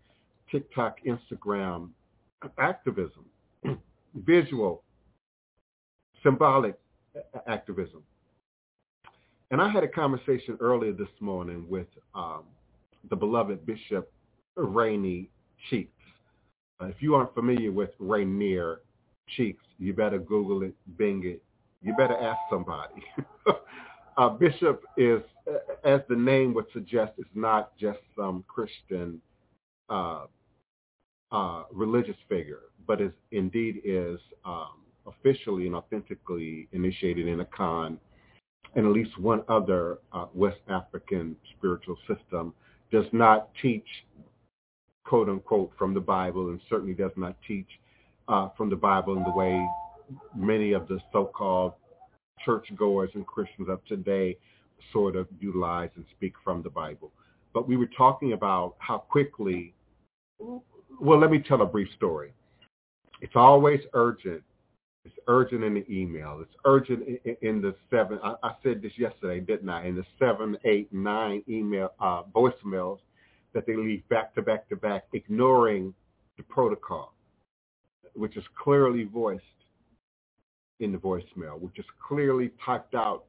TikTok, 0.50 0.98
Instagram 1.06 1.88
activism? 2.58 3.24
visual, 4.14 4.82
symbolic 6.22 6.78
activism. 7.46 8.02
And 9.50 9.62
I 9.62 9.70
had 9.70 9.84
a 9.84 9.88
conversation 9.88 10.58
earlier 10.60 10.92
this 10.92 11.08
morning 11.20 11.64
with 11.68 11.86
um, 12.14 12.42
the 13.08 13.16
beloved 13.16 13.64
Bishop 13.64 14.12
Rainey 14.56 15.30
Cheeks. 15.70 15.90
Uh, 16.82 16.86
if 16.86 16.96
you 17.00 17.14
aren't 17.14 17.34
familiar 17.34 17.72
with 17.72 17.90
Rainey 17.98 18.58
Cheeks, 19.36 19.64
you 19.78 19.92
better 19.92 20.18
Google 20.18 20.62
it, 20.62 20.74
Bing 20.96 21.22
it. 21.24 21.42
You 21.82 21.94
better 21.96 22.16
ask 22.16 22.38
somebody. 22.50 23.02
uh, 24.16 24.28
Bishop 24.30 24.82
is, 24.96 25.20
as 25.84 26.00
the 26.08 26.16
name 26.16 26.54
would 26.54 26.66
suggest, 26.72 27.12
is 27.18 27.26
not 27.34 27.76
just 27.76 27.98
some 28.16 28.44
Christian 28.48 29.20
uh, 29.90 30.24
uh, 31.30 31.64
religious 31.72 32.16
figure, 32.28 32.62
but 32.86 33.00
is 33.00 33.12
indeed 33.32 33.82
is 33.84 34.18
um, 34.44 34.80
officially 35.06 35.66
and 35.66 35.74
authentically 35.74 36.68
initiated 36.72 37.28
in 37.28 37.40
Akan 37.40 37.98
and 38.74 38.86
at 38.86 38.92
least 38.92 39.18
one 39.18 39.42
other 39.48 39.98
uh, 40.12 40.26
West 40.34 40.60
African 40.68 41.36
spiritual 41.56 41.96
system 42.08 42.52
does 42.90 43.06
not 43.12 43.50
teach, 43.60 43.86
quote 45.04 45.28
unquote, 45.28 45.72
from 45.78 45.94
the 45.94 46.00
Bible 46.00 46.48
and 46.48 46.60
certainly 46.68 46.94
does 46.94 47.12
not 47.16 47.36
teach 47.46 47.68
uh, 48.28 48.48
from 48.56 48.70
the 48.70 48.76
Bible 48.76 49.16
and 49.16 49.26
the 49.26 49.30
way 49.30 49.66
many 50.34 50.72
of 50.72 50.88
the 50.88 50.98
so-called 51.12 51.72
churchgoers 52.44 53.10
and 53.14 53.26
Christians 53.26 53.68
of 53.68 53.84
today 53.86 54.36
sort 54.92 55.16
of 55.16 55.26
utilize 55.40 55.90
and 55.96 56.04
speak 56.16 56.34
from 56.42 56.62
the 56.62 56.70
Bible. 56.70 57.12
But 57.52 57.68
we 57.68 57.76
were 57.76 57.88
talking 57.96 58.32
about 58.32 58.74
how 58.78 58.98
quickly, 58.98 59.74
well, 60.38 61.18
let 61.18 61.30
me 61.30 61.38
tell 61.38 61.62
a 61.62 61.66
brief 61.66 61.88
story. 61.96 62.32
It's 63.20 63.36
always 63.36 63.80
urgent 63.94 64.42
it's 65.04 65.14
urgent 65.28 65.62
in 65.62 65.74
the 65.74 65.84
email. 65.90 66.38
It's 66.40 66.54
urgent 66.64 67.02
in, 67.42 67.60
the 67.60 67.74
seven. 67.90 68.18
I, 68.22 68.34
I, 68.42 68.54
said 68.62 68.80
this 68.80 68.92
yesterday, 68.96 69.40
didn't 69.40 69.68
I? 69.68 69.86
In 69.86 69.96
the 69.96 70.04
seven, 70.18 70.56
eight, 70.64 70.90
nine 70.92 71.42
email 71.48 71.92
uh, 72.00 72.22
voicemails 72.34 72.98
that 73.52 73.66
they 73.66 73.76
leave 73.76 74.08
back 74.08 74.34
to 74.34 74.42
back 74.42 74.68
to 74.70 74.76
back, 74.76 75.04
ignoring 75.12 75.92
the 76.38 76.42
protocol, 76.44 77.13
which 78.14 78.36
is 78.36 78.44
clearly 78.62 79.04
voiced 79.04 79.42
in 80.80 80.92
the 80.92 80.98
voicemail, 80.98 81.60
which 81.60 81.78
is 81.78 81.84
clearly 82.06 82.50
typed 82.64 82.94
out 82.94 83.24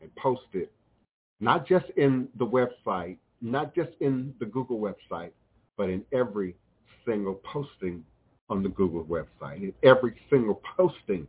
and 0.00 0.14
posted, 0.16 0.68
not 1.40 1.66
just 1.66 1.86
in 1.96 2.28
the 2.38 2.46
website, 2.46 3.16
not 3.40 3.74
just 3.74 3.90
in 4.00 4.34
the 4.40 4.46
Google 4.46 4.78
website, 4.78 5.30
but 5.76 5.88
in 5.88 6.04
every 6.12 6.54
single 7.06 7.40
posting 7.44 8.04
on 8.48 8.62
the 8.62 8.68
Google 8.68 9.04
website 9.04 9.56
and 9.56 9.72
every 9.82 10.14
single 10.28 10.60
posting 10.76 11.26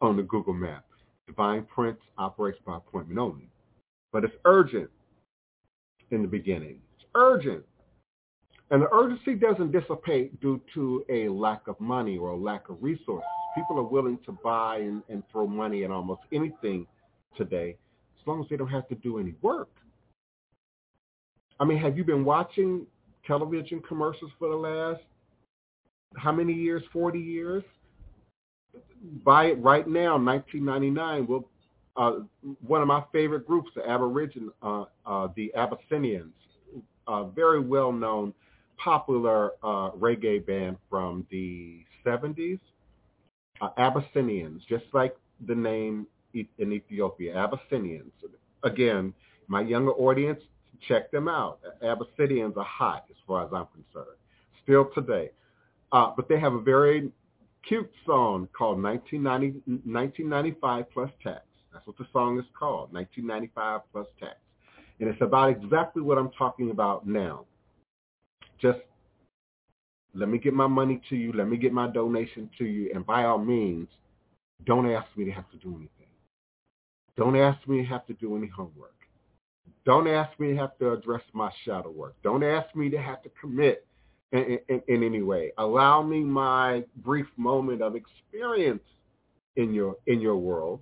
on 0.00 0.16
the 0.16 0.22
Google 0.22 0.54
map. 0.54 0.84
Divine 1.26 1.64
Prince 1.64 2.00
operates 2.18 2.58
by 2.64 2.76
appointment 2.76 3.18
only. 3.18 3.48
But 4.12 4.24
it's 4.24 4.34
urgent 4.44 4.90
in 6.10 6.22
the 6.22 6.28
beginning. 6.28 6.80
It's 6.96 7.06
urgent. 7.14 7.64
And 8.72 8.80
the 8.80 8.88
urgency 8.90 9.34
doesn't 9.34 9.70
dissipate 9.70 10.40
due 10.40 10.58
to 10.72 11.04
a 11.10 11.28
lack 11.28 11.68
of 11.68 11.78
money 11.78 12.16
or 12.16 12.30
a 12.30 12.36
lack 12.36 12.70
of 12.70 12.82
resources. 12.82 13.28
People 13.54 13.78
are 13.78 13.84
willing 13.84 14.18
to 14.24 14.32
buy 14.42 14.78
and, 14.78 15.02
and 15.10 15.22
throw 15.30 15.46
money 15.46 15.84
at 15.84 15.90
almost 15.90 16.22
anything 16.32 16.86
today 17.36 17.76
as 18.18 18.26
long 18.26 18.40
as 18.42 18.48
they 18.48 18.56
don't 18.56 18.68
have 18.68 18.88
to 18.88 18.94
do 18.94 19.18
any 19.18 19.34
work. 19.42 19.68
I 21.60 21.66
mean, 21.66 21.76
have 21.78 21.98
you 21.98 22.04
been 22.04 22.24
watching 22.24 22.86
television 23.26 23.82
commercials 23.86 24.32
for 24.38 24.48
the 24.48 24.56
last 24.56 25.02
how 26.16 26.32
many 26.32 26.54
years? 26.54 26.82
40 26.94 27.18
years? 27.18 27.62
Buy 29.22 29.46
it 29.46 29.58
right 29.62 29.86
now, 29.86 30.16
1999. 30.16 31.26
Will 31.26 31.48
uh, 31.96 32.20
one 32.66 32.80
of 32.80 32.88
my 32.88 33.04
favorite 33.12 33.46
groups, 33.46 33.70
the 33.74 33.82
Aborigin, 33.82 34.48
uh, 34.62 34.84
uh, 35.04 35.28
the 35.36 35.52
Abyssinians, 35.54 36.32
a 37.06 37.26
very 37.26 37.60
well-known, 37.60 38.32
popular 38.82 39.52
uh, 39.62 39.90
reggae 39.92 40.44
band 40.44 40.76
from 40.90 41.26
the 41.30 41.84
70s. 42.04 42.60
Uh, 43.60 43.68
Abyssinians, 43.76 44.62
just 44.68 44.84
like 44.92 45.16
the 45.46 45.54
name 45.54 46.06
in 46.34 46.72
Ethiopia, 46.72 47.36
Abyssinians. 47.36 48.12
Again, 48.64 49.12
my 49.46 49.60
younger 49.60 49.92
audience, 49.92 50.40
check 50.88 51.10
them 51.10 51.28
out. 51.28 51.60
Abyssinians 51.82 52.54
are 52.56 52.64
hot 52.64 53.04
as 53.10 53.16
far 53.26 53.44
as 53.44 53.50
I'm 53.52 53.66
concerned. 53.66 54.16
Still 54.62 54.90
today. 54.94 55.30
Uh, 55.92 56.12
but 56.16 56.28
they 56.28 56.40
have 56.40 56.54
a 56.54 56.60
very 56.60 57.12
cute 57.68 57.90
song 58.06 58.48
called 58.56 58.82
1990, 58.82 59.62
1995 59.88 60.90
Plus 60.92 61.10
Tax. 61.22 61.42
That's 61.72 61.86
what 61.86 61.98
the 61.98 62.06
song 62.12 62.38
is 62.38 62.44
called, 62.58 62.92
1995 62.92 63.80
Plus 63.92 64.06
Tax. 64.18 64.36
And 65.00 65.08
it's 65.08 65.20
about 65.20 65.50
exactly 65.50 66.02
what 66.02 66.18
I'm 66.18 66.30
talking 66.30 66.70
about 66.70 67.06
now. 67.06 67.44
Just 68.62 68.78
let 70.14 70.28
me 70.28 70.38
get 70.38 70.54
my 70.54 70.68
money 70.68 71.02
to 71.10 71.16
you. 71.16 71.32
Let 71.32 71.48
me 71.48 71.56
get 71.56 71.72
my 71.72 71.88
donation 71.88 72.48
to 72.58 72.64
you. 72.64 72.92
And 72.94 73.04
by 73.04 73.24
all 73.24 73.38
means, 73.38 73.88
don't 74.64 74.88
ask 74.90 75.08
me 75.16 75.24
to 75.24 75.32
have 75.32 75.50
to 75.50 75.56
do 75.56 75.70
anything. 75.70 75.88
Don't 77.16 77.36
ask 77.36 77.66
me 77.66 77.78
to 77.78 77.88
have 77.88 78.06
to 78.06 78.14
do 78.14 78.36
any 78.36 78.46
homework. 78.46 78.94
Don't 79.84 80.06
ask 80.06 80.38
me 80.38 80.52
to 80.52 80.56
have 80.56 80.78
to 80.78 80.92
address 80.92 81.22
my 81.32 81.50
shadow 81.64 81.90
work. 81.90 82.14
Don't 82.22 82.44
ask 82.44 82.74
me 82.76 82.88
to 82.90 82.98
have 82.98 83.22
to 83.22 83.30
commit 83.40 83.84
in, 84.30 84.58
in, 84.68 84.82
in 84.86 85.02
any 85.02 85.22
way. 85.22 85.52
Allow 85.58 86.02
me 86.02 86.20
my 86.20 86.84
brief 86.96 87.26
moment 87.36 87.82
of 87.82 87.96
experience 87.96 88.82
in 89.56 89.74
your 89.74 89.96
in 90.06 90.20
your 90.20 90.36
world. 90.36 90.80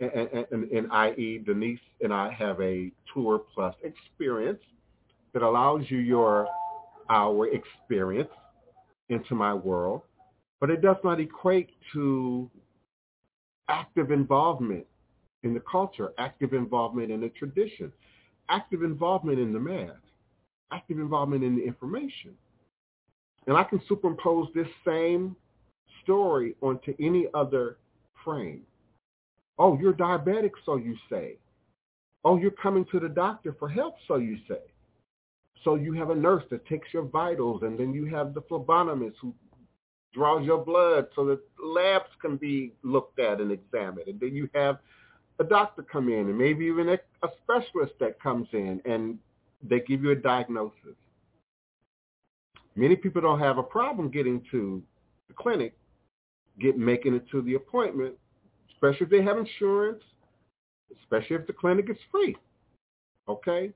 And, 0.00 0.46
and, 0.52 0.70
and, 0.70 0.92
i.e. 0.92 1.42
Denise 1.44 1.80
and 2.00 2.14
I 2.14 2.30
have 2.30 2.60
a 2.60 2.92
tour 3.12 3.42
plus 3.52 3.74
experience 3.82 4.60
that 5.32 5.42
allows 5.42 5.82
you 5.88 5.98
your 5.98 6.46
our 7.10 7.48
experience 7.48 8.30
into 9.08 9.34
my 9.34 9.54
world, 9.54 10.02
but 10.60 10.70
it 10.70 10.82
does 10.82 10.96
not 11.04 11.20
equate 11.20 11.70
to 11.92 12.50
active 13.68 14.10
involvement 14.10 14.86
in 15.42 15.54
the 15.54 15.62
culture, 15.70 16.12
active 16.18 16.52
involvement 16.52 17.10
in 17.10 17.20
the 17.20 17.28
tradition, 17.30 17.92
active 18.48 18.82
involvement 18.82 19.38
in 19.38 19.52
the 19.52 19.60
math 19.60 19.96
active 20.72 20.98
involvement 20.98 21.44
in 21.44 21.56
the 21.56 21.64
information. 21.64 22.34
And 23.46 23.56
I 23.56 23.64
can 23.64 23.80
superimpose 23.88 24.48
this 24.54 24.68
same 24.86 25.36
story 26.02 26.54
onto 26.60 26.94
any 27.00 27.26
other 27.34 27.78
frame. 28.24 28.62
Oh, 29.58 29.78
you're 29.78 29.94
diabetic, 29.94 30.52
so 30.64 30.76
you 30.76 30.96
say. 31.10 31.36
Oh, 32.24 32.36
you're 32.36 32.50
coming 32.50 32.84
to 32.92 33.00
the 33.00 33.08
doctor 33.08 33.56
for 33.58 33.68
help, 33.68 33.94
so 34.06 34.16
you 34.16 34.36
say. 34.46 34.60
So 35.64 35.74
you 35.74 35.92
have 35.94 36.10
a 36.10 36.14
nurse 36.14 36.44
that 36.50 36.66
takes 36.66 36.92
your 36.92 37.02
vitals, 37.02 37.62
and 37.62 37.78
then 37.78 37.92
you 37.92 38.06
have 38.06 38.34
the 38.34 38.42
phlebotomist 38.42 39.14
who 39.20 39.34
draws 40.14 40.44
your 40.44 40.64
blood 40.64 41.08
so 41.14 41.24
that 41.26 41.40
labs 41.62 42.10
can 42.20 42.36
be 42.36 42.72
looked 42.82 43.18
at 43.18 43.40
and 43.40 43.52
examined. 43.52 44.08
And 44.08 44.20
then 44.20 44.34
you 44.34 44.48
have 44.54 44.78
a 45.38 45.44
doctor 45.44 45.82
come 45.82 46.08
in, 46.08 46.28
and 46.28 46.38
maybe 46.38 46.64
even 46.66 46.88
a, 46.88 46.98
a 47.22 47.28
specialist 47.42 47.92
that 48.00 48.20
comes 48.20 48.48
in, 48.52 48.80
and 48.84 49.18
they 49.62 49.80
give 49.80 50.02
you 50.02 50.10
a 50.10 50.16
diagnosis. 50.16 50.96
Many 52.76 52.96
people 52.96 53.20
don't 53.20 53.40
have 53.40 53.58
a 53.58 53.62
problem 53.62 54.08
getting 54.08 54.42
to 54.52 54.82
the 55.26 55.34
clinic, 55.34 55.76
get 56.60 56.78
making 56.78 57.14
it 57.14 57.28
to 57.30 57.42
the 57.42 57.54
appointment, 57.54 58.14
especially 58.72 59.04
if 59.04 59.10
they 59.10 59.22
have 59.22 59.36
insurance, 59.36 60.02
especially 61.00 61.36
if 61.36 61.46
the 61.46 61.52
clinic 61.52 61.90
is 61.90 61.96
free. 62.10 62.36
Okay? 63.28 63.72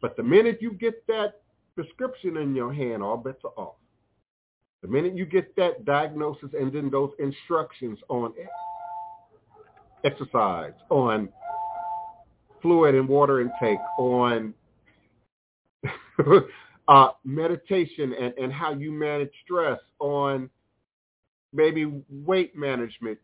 But 0.00 0.16
the 0.16 0.22
minute 0.22 0.58
you 0.60 0.72
get 0.72 1.06
that 1.06 1.40
prescription 1.74 2.36
in 2.36 2.54
your 2.54 2.72
hand, 2.72 3.02
all 3.02 3.16
bets 3.16 3.40
are 3.44 3.52
off. 3.56 3.76
The 4.82 4.88
minute 4.88 5.16
you 5.16 5.26
get 5.26 5.56
that 5.56 5.84
diagnosis 5.84 6.50
and 6.58 6.72
then 6.72 6.90
those 6.90 7.12
instructions 7.18 7.98
on 8.08 8.32
exercise, 10.04 10.74
on 10.90 11.28
fluid 12.62 12.94
and 12.94 13.08
water 13.08 13.40
intake, 13.40 13.80
on 13.98 14.54
uh, 16.88 17.08
meditation 17.24 18.12
and, 18.12 18.34
and 18.38 18.52
how 18.52 18.72
you 18.72 18.92
manage 18.92 19.32
stress, 19.44 19.80
on 19.98 20.50
maybe 21.52 22.02
weight 22.10 22.56
management, 22.56 23.18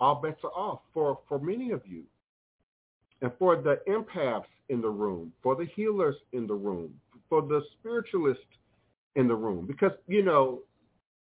all 0.00 0.16
bets 0.16 0.40
are 0.44 0.50
off 0.50 0.80
for, 0.92 1.20
for 1.28 1.38
many 1.38 1.70
of 1.70 1.82
you. 1.86 2.04
And 3.24 3.32
for 3.38 3.56
the 3.56 3.80
empaths 3.88 4.44
in 4.68 4.82
the 4.82 4.90
room, 4.90 5.32
for 5.42 5.56
the 5.56 5.64
healers 5.74 6.16
in 6.34 6.46
the 6.46 6.52
room, 6.52 6.92
for 7.30 7.40
the 7.40 7.62
spiritualists 7.72 8.44
in 9.16 9.26
the 9.26 9.34
room. 9.34 9.64
Because, 9.66 9.92
you 10.06 10.22
know, 10.22 10.60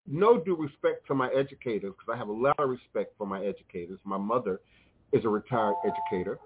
no 0.06 0.38
due 0.40 0.56
respect 0.56 1.06
to 1.08 1.14
my 1.14 1.28
educators, 1.28 1.92
because 1.92 2.10
I 2.10 2.16
have 2.16 2.28
a 2.28 2.32
lot 2.32 2.58
of 2.58 2.70
respect 2.70 3.12
for 3.18 3.26
my 3.26 3.44
educators. 3.44 4.00
My 4.04 4.16
mother 4.16 4.62
is 5.12 5.26
a 5.26 5.28
retired 5.28 5.74
educator. 5.84 6.38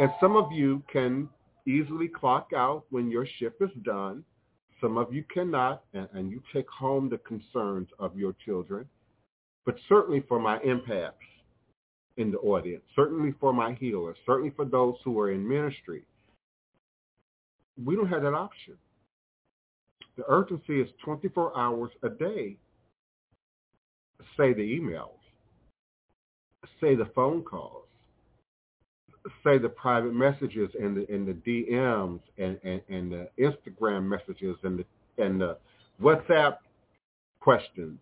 And 0.00 0.10
some 0.20 0.34
of 0.34 0.50
you 0.50 0.82
can 0.92 1.28
easily 1.64 2.08
clock 2.08 2.50
out 2.52 2.86
when 2.90 3.08
your 3.08 3.26
shift 3.38 3.62
is 3.62 3.70
done. 3.84 4.24
Some 4.80 4.98
of 4.98 5.14
you 5.14 5.22
cannot, 5.32 5.84
and, 5.94 6.08
and 6.12 6.28
you 6.28 6.42
take 6.52 6.68
home 6.68 7.08
the 7.08 7.18
concerns 7.18 7.88
of 8.00 8.18
your 8.18 8.34
children. 8.44 8.84
but 9.64 9.76
certainly 9.88 10.24
for 10.28 10.40
my 10.40 10.58
empaths 10.60 11.12
in 12.16 12.30
the 12.30 12.38
audience, 12.38 12.82
certainly 12.94 13.34
for 13.40 13.52
my 13.52 13.74
healers, 13.74 14.16
certainly 14.26 14.52
for 14.56 14.64
those 14.64 14.96
who 15.04 15.18
are 15.20 15.30
in 15.30 15.46
ministry, 15.46 16.02
we 17.84 17.96
don't 17.96 18.08
have 18.08 18.22
that 18.22 18.34
option. 18.34 18.74
The 20.16 20.24
urgency 20.28 20.80
is 20.80 20.88
24 21.04 21.58
hours 21.58 21.90
a 22.02 22.10
day. 22.10 22.56
Say 24.36 24.52
the 24.52 24.60
emails, 24.60 25.18
say 26.80 26.94
the 26.94 27.08
phone 27.14 27.42
calls, 27.42 27.86
say 29.44 29.58
the 29.58 29.68
private 29.68 30.14
messages 30.14 30.70
and 30.78 30.96
the 30.96 31.12
and 31.12 31.26
the 31.26 31.32
DMs 31.32 32.20
and, 32.38 32.58
and, 32.64 32.82
and 32.88 33.10
the 33.10 33.28
Instagram 33.38 34.04
messages 34.04 34.56
and 34.62 34.78
the 34.78 34.84
and 35.22 35.40
the 35.40 35.56
WhatsApp 36.02 36.56
questions. 37.40 37.98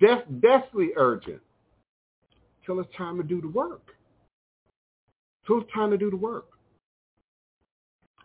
Def, 0.00 0.20
definitely 0.40 0.90
urgent. 0.96 1.42
Till 2.70 2.78
it's 2.78 2.96
time 2.96 3.16
to 3.16 3.24
do 3.24 3.40
the 3.40 3.48
work. 3.48 3.82
Till 5.44 5.60
it's 5.60 5.72
time 5.72 5.90
to 5.90 5.98
do 5.98 6.08
the 6.08 6.16
work. 6.16 6.50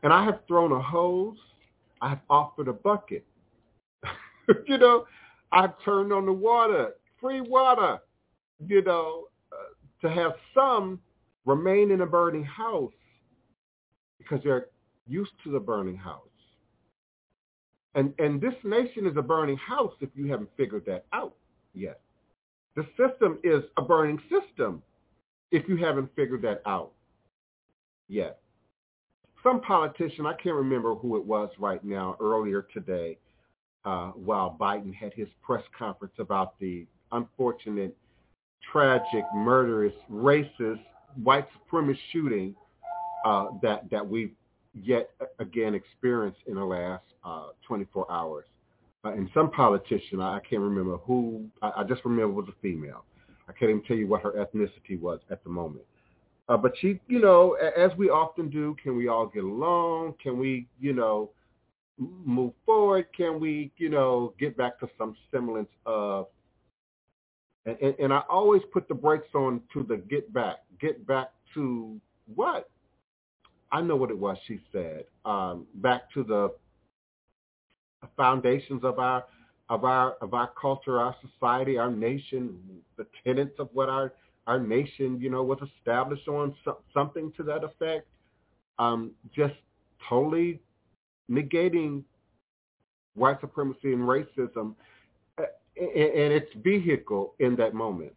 And 0.03 0.13
I 0.13 0.23
have 0.23 0.41
thrown 0.47 0.71
a 0.71 0.79
hose. 0.79 1.39
I've 1.99 2.19
offered 2.29 2.67
a 2.67 2.73
bucket. 2.73 3.25
you 4.67 4.77
know, 4.77 5.07
I've 5.51 5.71
turned 5.83 6.13
on 6.13 6.27
the 6.27 6.31
water, 6.31 6.91
free 7.19 7.41
water, 7.41 7.97
you 8.63 8.83
know, 8.83 9.29
uh, 9.51 10.07
to 10.07 10.13
have 10.13 10.33
some 10.53 10.99
remain 11.47 11.89
in 11.89 12.01
a 12.01 12.05
burning 12.05 12.43
house 12.43 12.93
because 14.19 14.41
they're 14.43 14.67
used 15.07 15.33
to 15.43 15.51
the 15.51 15.59
burning 15.59 15.97
house. 15.97 16.21
And, 17.95 18.13
and 18.19 18.39
this 18.39 18.53
nation 18.63 19.07
is 19.07 19.17
a 19.17 19.23
burning 19.23 19.57
house 19.57 19.93
if 20.01 20.09
you 20.13 20.27
haven't 20.27 20.49
figured 20.55 20.85
that 20.85 21.07
out 21.13 21.33
yet. 21.73 22.01
The 22.75 22.85
system 22.97 23.39
is 23.43 23.63
a 23.77 23.81
burning 23.81 24.19
system 24.29 24.81
if 25.51 25.67
you 25.69 25.77
haven't 25.77 26.09
figured 26.15 26.41
that 26.41 26.61
out 26.65 26.91
yet. 28.07 28.39
Some 29.43 29.61
politician, 29.61 30.25
I 30.25 30.33
can't 30.33 30.55
remember 30.55 30.95
who 30.95 31.17
it 31.17 31.23
was 31.23 31.49
right 31.59 31.83
now, 31.83 32.17
earlier 32.19 32.67
today, 32.73 33.17
uh, 33.85 34.07
while 34.11 34.57
Biden 34.59 34.93
had 34.93 35.13
his 35.13 35.27
press 35.43 35.63
conference 35.77 36.15
about 36.17 36.59
the 36.59 36.85
unfortunate, 37.11 37.95
tragic, 38.71 39.23
murderous, 39.35 39.93
racist 40.11 40.81
white 41.23 41.47
supremacist 41.71 41.97
shooting 42.11 42.55
uh, 43.25 43.47
that 43.61 43.89
that 43.89 44.05
we've 44.07 44.33
yet 44.73 45.09
again 45.39 45.73
experienced 45.73 46.39
in 46.47 46.55
the 46.55 46.63
last 46.63 47.05
uh, 47.23 47.47
24 47.67 48.11
hours. 48.11 48.45
Uh, 49.05 49.11
and 49.11 49.29
some 49.33 49.51
politician, 49.51 50.19
I, 50.19 50.37
I 50.37 50.39
can't 50.39 50.61
remember 50.61 50.97
who, 50.97 51.45
I, 51.61 51.71
I, 51.77 51.83
just 51.83 52.03
remember 52.03 52.33
was 52.33 52.47
a 52.49 52.61
female. 52.61 53.05
I 53.47 53.51
can't 53.51 53.69
even 53.69 53.83
tell 53.83 53.97
you 53.97 54.07
what 54.07 54.23
her 54.23 54.31
ethnicity 54.31 54.99
was 54.99 55.19
at 55.29 55.43
the 55.43 55.49
moment. 55.49 55.85
Uh, 56.49 56.57
but 56.57 56.73
she, 56.79 56.99
you 57.07 57.19
know, 57.19 57.53
as 57.53 57.91
we 57.97 58.09
often 58.09 58.49
do, 58.49 58.75
can 58.81 58.97
we 58.97 59.07
all 59.07 59.27
get 59.27 59.43
along? 59.43 60.15
Can 60.21 60.39
we, 60.39 60.67
you 60.79 60.93
know, 60.93 61.29
move 61.97 62.53
forward? 62.65 63.07
Can 63.15 63.39
we, 63.39 63.71
you 63.77 63.89
know, 63.89 64.33
get 64.39 64.57
back 64.57 64.79
to 64.79 64.89
some 64.97 65.15
semblance 65.31 65.69
of 65.85 66.27
and, 67.65 67.77
and, 67.81 67.95
and 67.99 68.13
I 68.13 68.21
always 68.29 68.61
put 68.71 68.87
the 68.87 68.93
brakes 68.93 69.33
on 69.33 69.61
to 69.73 69.83
the 69.83 69.97
get 69.97 70.31
back. 70.31 70.57
Get 70.79 71.05
back 71.07 71.31
to 71.55 71.99
what? 72.33 72.69
I 73.71 73.81
know 73.81 73.95
what 73.95 74.11
it 74.11 74.17
was 74.17 74.37
she 74.47 74.59
said. 74.71 75.05
Um, 75.25 75.65
back 75.75 76.11
to 76.13 76.23
the 76.23 76.53
foundations 78.15 78.83
of 78.83 78.99
our 78.99 79.25
of 79.69 79.83
our 79.83 80.13
of 80.21 80.33
our 80.33 80.51
culture, 80.59 80.99
our 80.99 81.15
society, 81.21 81.77
our 81.77 81.91
nation, 81.91 82.59
the 82.97 83.05
tenets 83.25 83.55
of 83.59 83.69
what 83.73 83.89
our 83.89 84.13
our 84.47 84.59
nation, 84.59 85.19
you 85.19 85.29
know, 85.29 85.41
was 85.41 85.57
established 85.79 86.27
on, 86.27 86.53
so, 86.63 86.77
something 86.93 87.31
to 87.35 87.43
that 87.43 87.63
effect. 87.63 88.07
Um, 88.77 89.11
just 89.35 89.55
totally 90.07 90.59
negating 91.31 92.03
white 93.15 93.39
supremacy 93.41 93.93
and 93.93 94.01
racism 94.01 94.75
and 95.77 96.33
its 96.33 96.49
vehicle 96.63 97.33
in 97.39 97.55
that 97.57 97.73
moment. 97.73 98.13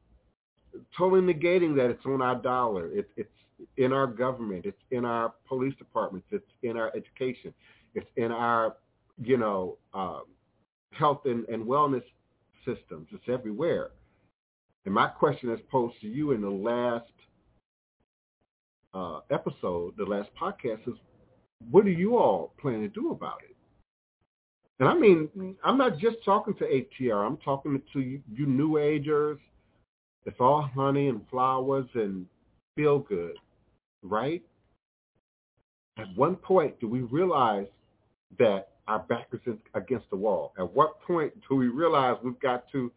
Totally 0.97 1.23
negating 1.23 1.75
that 1.77 1.91
it's 1.91 2.05
on 2.07 2.23
our 2.23 2.37
dollar. 2.37 2.93
It, 2.93 3.09
it's 3.17 3.31
in 3.77 3.93
our 3.93 4.07
government. 4.07 4.65
It's 4.65 4.83
in 4.91 5.05
our 5.05 5.33
police 5.49 5.75
departments. 5.77 6.27
It's 6.31 6.47
in 6.63 6.77
our 6.77 6.93
education. 6.95 7.53
It's 7.95 8.07
in 8.17 8.31
our, 8.31 8.77
you 9.23 9.37
know, 9.37 9.79
um, 9.95 10.23
health 10.93 11.23
and, 11.25 11.47
and 11.49 11.65
wellness 11.65 12.03
systems. 12.65 13.09
It's 13.13 13.29
everywhere. 13.29 13.91
And 14.85 14.95
my 14.95 15.09
question 15.09 15.51
is 15.51 15.61
posed 15.71 16.01
to 16.01 16.07
you 16.07 16.33
in 16.33 16.41
the 16.41 16.51
last 16.51 17.05
uh, 18.95 19.21
episode, 19.31 19.95
the 19.97 20.05
last 20.05 20.31
podcast 20.41 20.87
is, 20.87 20.95
what 21.71 21.85
do 21.85 21.91
you 21.91 22.17
all 22.17 22.53
plan 22.61 22.81
to 22.81 22.89
do 22.89 23.11
about 23.11 23.41
it? 23.49 23.57
And 24.81 24.89
I 24.89 24.95
mean, 24.95 25.57
I'm 25.65 25.77
not 25.77 25.99
just 25.99 26.17
talking 26.25 26.55
to 26.55 26.65
ATR. 26.65 27.27
I'm 27.27 27.37
talking 27.39 27.83
to 27.93 28.01
you, 28.01 28.21
you 28.33 28.47
new 28.47 28.79
agers. 28.79 29.39
It's 30.25 30.37
all 30.39 30.71
honey 30.75 31.09
and 31.09 31.23
flowers 31.29 31.87
and 31.95 32.27
feel 32.77 33.01
good, 33.01 33.37
right? 34.03 34.43
At 35.99 36.07
one 36.15 36.37
point, 36.37 36.79
do 36.79 36.89
we 36.89 37.01
realize 37.01 37.67
that 38.39 38.69
our 38.89 39.01
back 39.01 39.29
is 39.33 39.41
against 39.75 40.11
the 40.11 40.17
wall? 40.17 40.53
At 40.59 40.73
what 40.75 41.01
point 41.03 41.33
do 41.49 41.55
we 41.55 41.69
realize 41.69 42.17
we've 42.23 42.41
got 42.41 42.65
to 42.73 42.91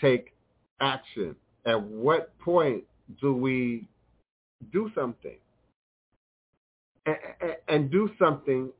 take 0.00 0.34
action? 0.80 1.34
At 1.64 1.82
what 1.82 2.38
point 2.38 2.84
do 3.20 3.32
we 3.34 3.88
do 4.72 4.90
something? 4.94 5.36
And, 7.06 7.16
and 7.68 7.90
do 7.90 8.10
something 8.18 8.70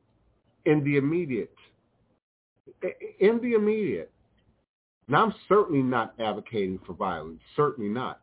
in 0.65 0.83
the 0.83 0.97
immediate 0.97 1.55
in 3.19 3.39
the 3.41 3.53
immediate. 3.53 4.11
Now, 5.07 5.25
I'm 5.25 5.33
certainly 5.47 5.81
not 5.81 6.13
advocating 6.19 6.79
for 6.85 6.93
violence. 6.93 7.41
Certainly 7.55 7.89
not. 7.89 8.21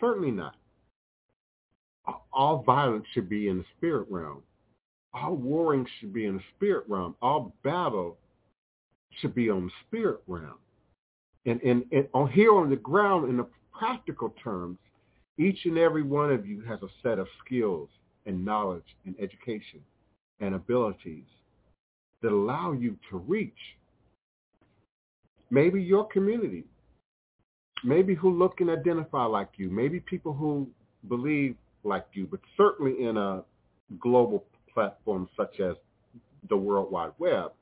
Certainly 0.00 0.30
not. 0.30 0.54
All 2.32 2.62
violence 2.62 3.04
should 3.12 3.28
be 3.28 3.48
in 3.48 3.58
the 3.58 3.64
spirit 3.76 4.06
realm. 4.10 4.42
All 5.14 5.36
warring 5.36 5.86
should 5.98 6.12
be 6.12 6.26
in 6.26 6.36
the 6.36 6.42
spirit 6.56 6.84
realm. 6.88 7.14
All 7.22 7.54
battle 7.62 8.18
should 9.20 9.34
be 9.34 9.48
on 9.48 9.66
the 9.66 9.72
spirit 9.86 10.20
realm. 10.26 10.58
And, 11.46 11.60
and, 11.62 11.84
and 11.92 12.08
on 12.14 12.30
here 12.30 12.54
on 12.54 12.70
the 12.70 12.76
ground, 12.76 13.28
in 13.30 13.36
the 13.36 13.46
practical 13.78 14.34
terms, 14.42 14.78
each 15.38 15.64
and 15.64 15.78
every 15.78 16.02
one 16.02 16.32
of 16.32 16.46
you 16.46 16.62
has 16.62 16.80
a 16.82 16.88
set 17.02 17.18
of 17.18 17.26
skills 17.44 17.88
and 18.26 18.44
knowledge 18.44 18.96
and 19.04 19.14
education 19.20 19.80
and 20.40 20.54
abilities 20.54 21.24
that 22.22 22.32
allow 22.32 22.72
you 22.72 22.96
to 23.10 23.18
reach 23.18 23.52
maybe 25.50 25.82
your 25.82 26.06
community, 26.08 26.64
maybe 27.84 28.14
who 28.14 28.30
look 28.36 28.60
and 28.60 28.70
identify 28.70 29.24
like 29.24 29.50
you, 29.56 29.70
maybe 29.70 30.00
people 30.00 30.32
who 30.32 30.68
believe 31.08 31.54
like 31.84 32.06
you, 32.14 32.26
but 32.30 32.40
certainly 32.56 33.04
in 33.04 33.16
a 33.16 33.42
global 34.00 34.44
platform 34.74 35.28
such 35.36 35.60
as 35.60 35.76
the 36.48 36.56
World 36.56 36.90
Wide 36.90 37.12
Web, 37.18 37.52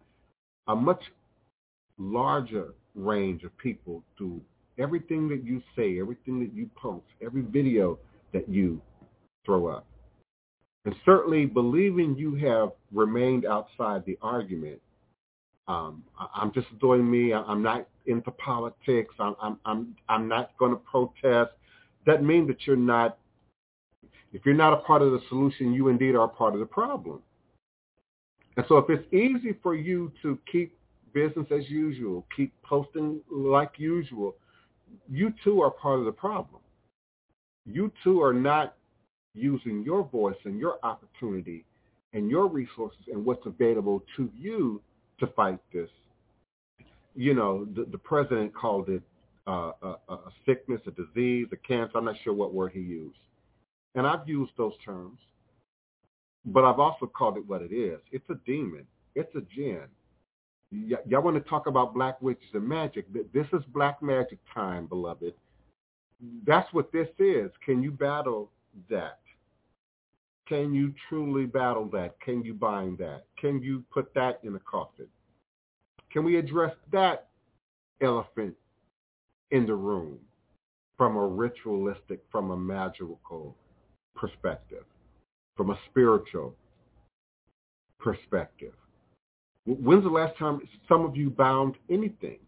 a 0.67 0.75
much 0.75 1.03
larger 1.99 2.75
range 2.95 3.45
of 3.45 3.57
people 3.59 4.03
do 4.19 4.41
everything 4.79 5.29
that 5.29 5.45
you 5.45 5.63
say, 5.77 6.01
everything 6.01 6.41
that 6.41 6.53
you 6.55 6.69
post, 6.75 7.05
every 7.25 7.43
video 7.43 7.99
that 8.33 8.49
you 8.49 8.81
throw 9.45 9.67
up. 9.67 9.87
And 10.85 10.95
certainly 11.05 11.47
believing 11.47 12.17
you 12.17 12.35
have 12.37 12.71
remained 12.91 13.47
outside 13.47 14.05
the 14.05 14.19
argument. 14.21 14.81
Um, 15.69 16.03
I'm 16.35 16.53
just 16.53 16.67
doing 16.81 17.09
me. 17.09 17.33
I'm 17.33 17.63
not 17.63 17.87
into 18.07 18.33
politics. 18.33 19.15
I'm, 19.21 19.37
I'm, 19.41 19.59
I'm, 19.65 19.97
I'm 20.09 20.27
not 20.27 20.51
going 20.59 20.73
to 20.73 20.79
protest. 20.79 21.53
That 22.05 22.25
means 22.25 22.49
that 22.49 22.67
you're 22.67 22.75
not, 22.75 23.19
if 24.33 24.47
you're 24.47 24.55
not 24.55 24.73
a 24.73 24.79
part 24.79 25.03
of 25.03 25.13
the 25.13 25.21
solution, 25.29 25.73
you 25.73 25.89
indeed 25.89 26.15
are 26.15 26.25
a 26.25 26.29
part 26.29 26.55
of 26.55 26.61
the 26.61 26.67
problem. 26.67 27.21
And 28.57 28.65
so 28.69 28.79
if 28.79 28.89
it's 28.89 29.13
easy 29.13 29.57
for 29.63 29.75
you 29.75 30.13
to 30.23 30.39
keep 30.51 30.77
business 31.13 31.47
as 31.51 31.69
usual, 31.69 32.27
keep 32.35 32.53
posting 32.63 33.21
like 33.31 33.73
usual, 33.77 34.37
you 35.11 35.33
too 35.45 35.63
are 35.63 35.71
part 35.71 35.99
of 35.99 36.05
the 36.05 36.13
problem. 36.13 36.61
You 37.67 37.93
too 38.03 38.23
are 38.23 38.33
not 38.33 38.75
using 39.35 39.83
your 39.85 40.05
voice 40.05 40.37
and 40.45 40.59
your 40.59 40.79
opportunity 40.83 41.65
and 42.13 42.31
your 42.31 42.47
resources 42.47 43.01
and 43.11 43.25
what's 43.25 43.47
available 43.47 44.03
to 44.17 44.31
you 44.39 44.81
to 45.21 45.27
fight 45.29 45.59
this. 45.73 45.89
You 47.15 47.35
know, 47.35 47.67
the, 47.75 47.85
the 47.91 47.99
president 47.99 48.55
called 48.55 48.89
it 48.89 49.03
uh, 49.47 49.73
a, 49.83 49.97
a 50.09 50.33
sickness, 50.47 50.81
a 50.87 50.91
disease, 50.91 51.47
a 51.53 51.57
cancer. 51.57 51.99
I'm 51.99 52.05
not 52.05 52.17
sure 52.23 52.33
what 52.33 52.55
word 52.55 52.73
he 52.73 52.81
used. 52.81 53.17
And 53.95 54.07
I've 54.07 54.27
used 54.27 54.53
those 54.57 54.75
terms, 54.85 55.19
but 56.47 56.65
I've 56.65 56.81
also 56.81 57.07
called 57.07 57.37
it 57.37 57.47
what 57.47 57.63
it 57.63 57.73
is. 57.73 58.01
It's 58.11 58.29
a 58.31 58.39
demon. 58.47 58.87
It's 59.15 59.35
a 59.35 59.43
jinn. 59.55 59.87
Y- 60.73 60.97
y'all 61.07 61.23
want 61.23 61.43
to 61.43 61.49
talk 61.49 61.67
about 61.67 61.95
black 61.95 62.21
witches 62.23 62.49
and 62.55 62.67
magic. 62.67 63.07
This 63.33 63.47
is 63.53 63.63
black 63.73 64.03
magic 64.03 64.39
time, 64.53 64.87
beloved. 64.87 65.35
That's 66.47 66.73
what 66.73 66.93
this 66.93 67.09
is. 67.19 67.51
Can 67.65 67.83
you 67.83 67.91
battle 67.91 68.51
that? 68.89 69.19
Can 70.49 70.73
you 70.75 70.95
truly 71.09 71.47
battle 71.47 71.89
that? 71.93 72.19
Can 72.21 72.43
you 72.43 72.55
bind 72.55 72.99
that? 72.99 73.25
Can 73.39 73.63
you 73.63 73.85
put 73.93 74.13
that 74.15 74.41
in 74.43 74.55
a 74.55 74.61
coffin? 74.61 75.07
Can 76.11 76.25
we 76.25 76.37
address 76.37 76.75
that 76.93 77.29
elephant 78.01 78.55
in 79.51 79.67
the 79.67 79.75
room 79.75 80.19
from 80.97 81.17
a 81.17 81.27
ritualistic, 81.27 82.23
from 82.31 82.51
a 82.51 82.57
magical 82.57 83.57
perspective, 84.15 84.85
from 85.57 85.71
a 85.71 85.79
spiritual 85.91 86.55
perspective? 87.99 88.75
When's 89.67 90.05
the 90.05 90.11
last 90.11 90.37
time 90.39 90.61
some 90.89 91.05
of 91.05 91.17
you 91.17 91.31
bound 91.31 91.77
anything? 91.89 92.39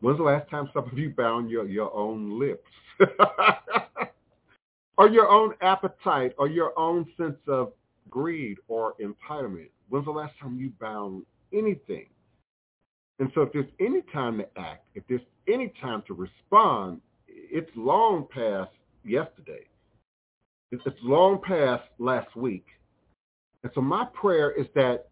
When's 0.00 0.18
the 0.18 0.24
last 0.24 0.50
time 0.50 0.68
some 0.74 0.84
of 0.90 0.98
you 0.98 1.10
bound 1.10 1.50
your, 1.50 1.66
your 1.66 1.94
own 1.94 2.38
lips? 2.38 2.68
or 4.98 5.08
your 5.08 5.28
own 5.28 5.54
appetite 5.60 6.32
or 6.38 6.48
your 6.48 6.78
own 6.78 7.06
sense 7.16 7.38
of 7.48 7.72
greed 8.10 8.58
or 8.68 8.94
entitlement? 9.00 9.70
When's 9.88 10.04
the 10.04 10.10
last 10.10 10.34
time 10.40 10.58
you 10.58 10.72
bound 10.80 11.24
anything? 11.52 12.06
And 13.18 13.30
so 13.34 13.42
if 13.42 13.52
there's 13.52 13.70
any 13.80 14.02
time 14.12 14.38
to 14.38 14.46
act, 14.58 14.84
if 14.94 15.02
there's 15.08 15.22
any 15.48 15.72
time 15.80 16.02
to 16.06 16.14
respond, 16.14 17.00
it's 17.28 17.70
long 17.74 18.26
past 18.30 18.70
yesterday. 19.04 19.64
It's 20.72 20.82
long 21.02 21.40
past 21.42 21.84
last 21.98 22.34
week. 22.34 22.66
And 23.62 23.72
so 23.74 23.80
my 23.80 24.04
prayer 24.14 24.50
is 24.50 24.66
that 24.74 25.08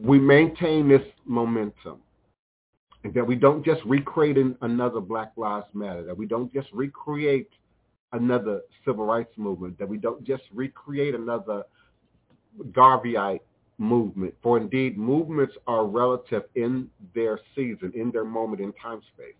we 0.00 0.18
maintain 0.18 0.88
this 0.88 1.02
momentum 1.24 2.00
and 3.04 3.14
that 3.14 3.26
we 3.26 3.36
don't 3.36 3.64
just 3.64 3.82
recreate 3.84 4.36
another 4.62 5.00
Black 5.00 5.32
Lives 5.36 5.66
Matter, 5.72 6.02
that 6.04 6.16
we 6.16 6.26
don't 6.26 6.52
just 6.52 6.68
recreate 6.72 7.50
another 8.12 8.62
civil 8.84 9.04
rights 9.04 9.32
movement, 9.36 9.78
that 9.78 9.88
we 9.88 9.98
don't 9.98 10.24
just 10.24 10.42
recreate 10.52 11.14
another 11.14 11.62
Garveyite 12.72 13.40
movement. 13.78 14.34
For 14.42 14.58
indeed, 14.58 14.98
movements 14.98 15.54
are 15.66 15.86
relative 15.86 16.44
in 16.54 16.88
their 17.14 17.38
season, 17.54 17.92
in 17.94 18.10
their 18.10 18.24
moment 18.24 18.60
in 18.60 18.72
time 18.74 19.00
space. 19.14 19.34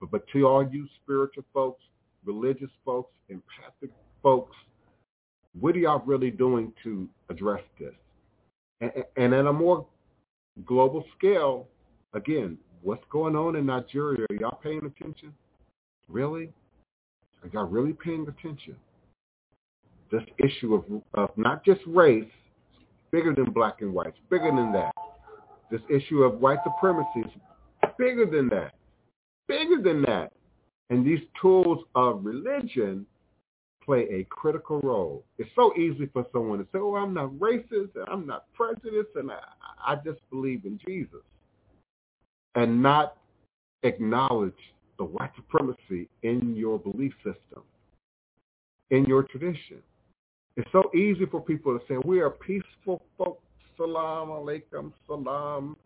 But, 0.00 0.10
but 0.10 0.26
to 0.28 0.46
all 0.46 0.66
you 0.66 0.88
spiritual 1.02 1.44
folks, 1.52 1.82
religious 2.24 2.70
folks, 2.84 3.14
empathic 3.28 3.90
folks, 4.24 4.56
what 5.60 5.76
are 5.76 5.78
y'all 5.78 6.02
really 6.04 6.32
doing 6.32 6.72
to 6.82 7.08
address 7.28 7.62
this? 7.78 7.94
And, 8.80 8.90
and 9.16 9.32
at 9.32 9.46
a 9.46 9.52
more 9.52 9.86
global 10.64 11.04
scale, 11.16 11.68
again, 12.14 12.58
what's 12.82 13.04
going 13.10 13.36
on 13.36 13.54
in 13.54 13.66
Nigeria? 13.66 14.26
Are 14.30 14.34
y'all 14.34 14.58
paying 14.60 14.84
attention? 14.84 15.32
Really? 16.08 16.50
Are 17.42 17.48
y'all 17.52 17.66
really 17.66 17.92
paying 17.92 18.26
attention? 18.26 18.74
This 20.10 20.22
issue 20.38 20.74
of, 20.74 20.84
of 21.14 21.36
not 21.36 21.64
just 21.64 21.80
race, 21.86 22.24
bigger 23.12 23.34
than 23.34 23.52
black 23.52 23.80
and 23.80 23.92
white, 23.92 24.14
bigger 24.30 24.50
than 24.50 24.72
that. 24.72 24.92
This 25.70 25.82
issue 25.90 26.22
of 26.22 26.40
white 26.40 26.58
supremacy 26.64 27.20
is 27.20 27.90
bigger 27.98 28.26
than 28.26 28.48
that, 28.48 28.74
bigger 29.48 29.80
than 29.82 30.02
that. 30.02 30.32
And 30.90 31.06
these 31.06 31.20
tools 31.40 31.84
of 31.94 32.24
religion 32.24 33.06
play 33.84 34.06
a 34.10 34.24
critical 34.24 34.80
role. 34.80 35.24
It's 35.38 35.50
so 35.54 35.74
easy 35.76 36.08
for 36.12 36.26
someone 36.32 36.58
to 36.58 36.64
say, 36.64 36.78
oh, 36.78 36.96
I'm 36.96 37.14
not 37.14 37.30
racist 37.32 37.94
and 37.94 38.08
I'm 38.08 38.26
not 38.26 38.46
prejudiced 38.54 39.16
and 39.16 39.30
I, 39.30 39.40
I 39.86 39.96
just 39.96 40.20
believe 40.30 40.64
in 40.64 40.78
Jesus 40.86 41.22
and 42.54 42.82
not 42.82 43.16
acknowledge 43.82 44.52
the 44.98 45.04
white 45.04 45.30
supremacy 45.36 46.08
in 46.22 46.54
your 46.56 46.78
belief 46.78 47.12
system, 47.18 47.62
in 48.90 49.04
your 49.04 49.24
tradition. 49.24 49.78
It's 50.56 50.70
so 50.70 50.90
easy 50.94 51.26
for 51.26 51.40
people 51.40 51.76
to 51.76 51.84
say, 51.88 51.96
we 52.04 52.20
are 52.20 52.30
peaceful 52.30 53.02
folks, 53.18 53.42
salam 53.76 54.28
alaikum, 54.28 54.92
salam, 55.06 55.76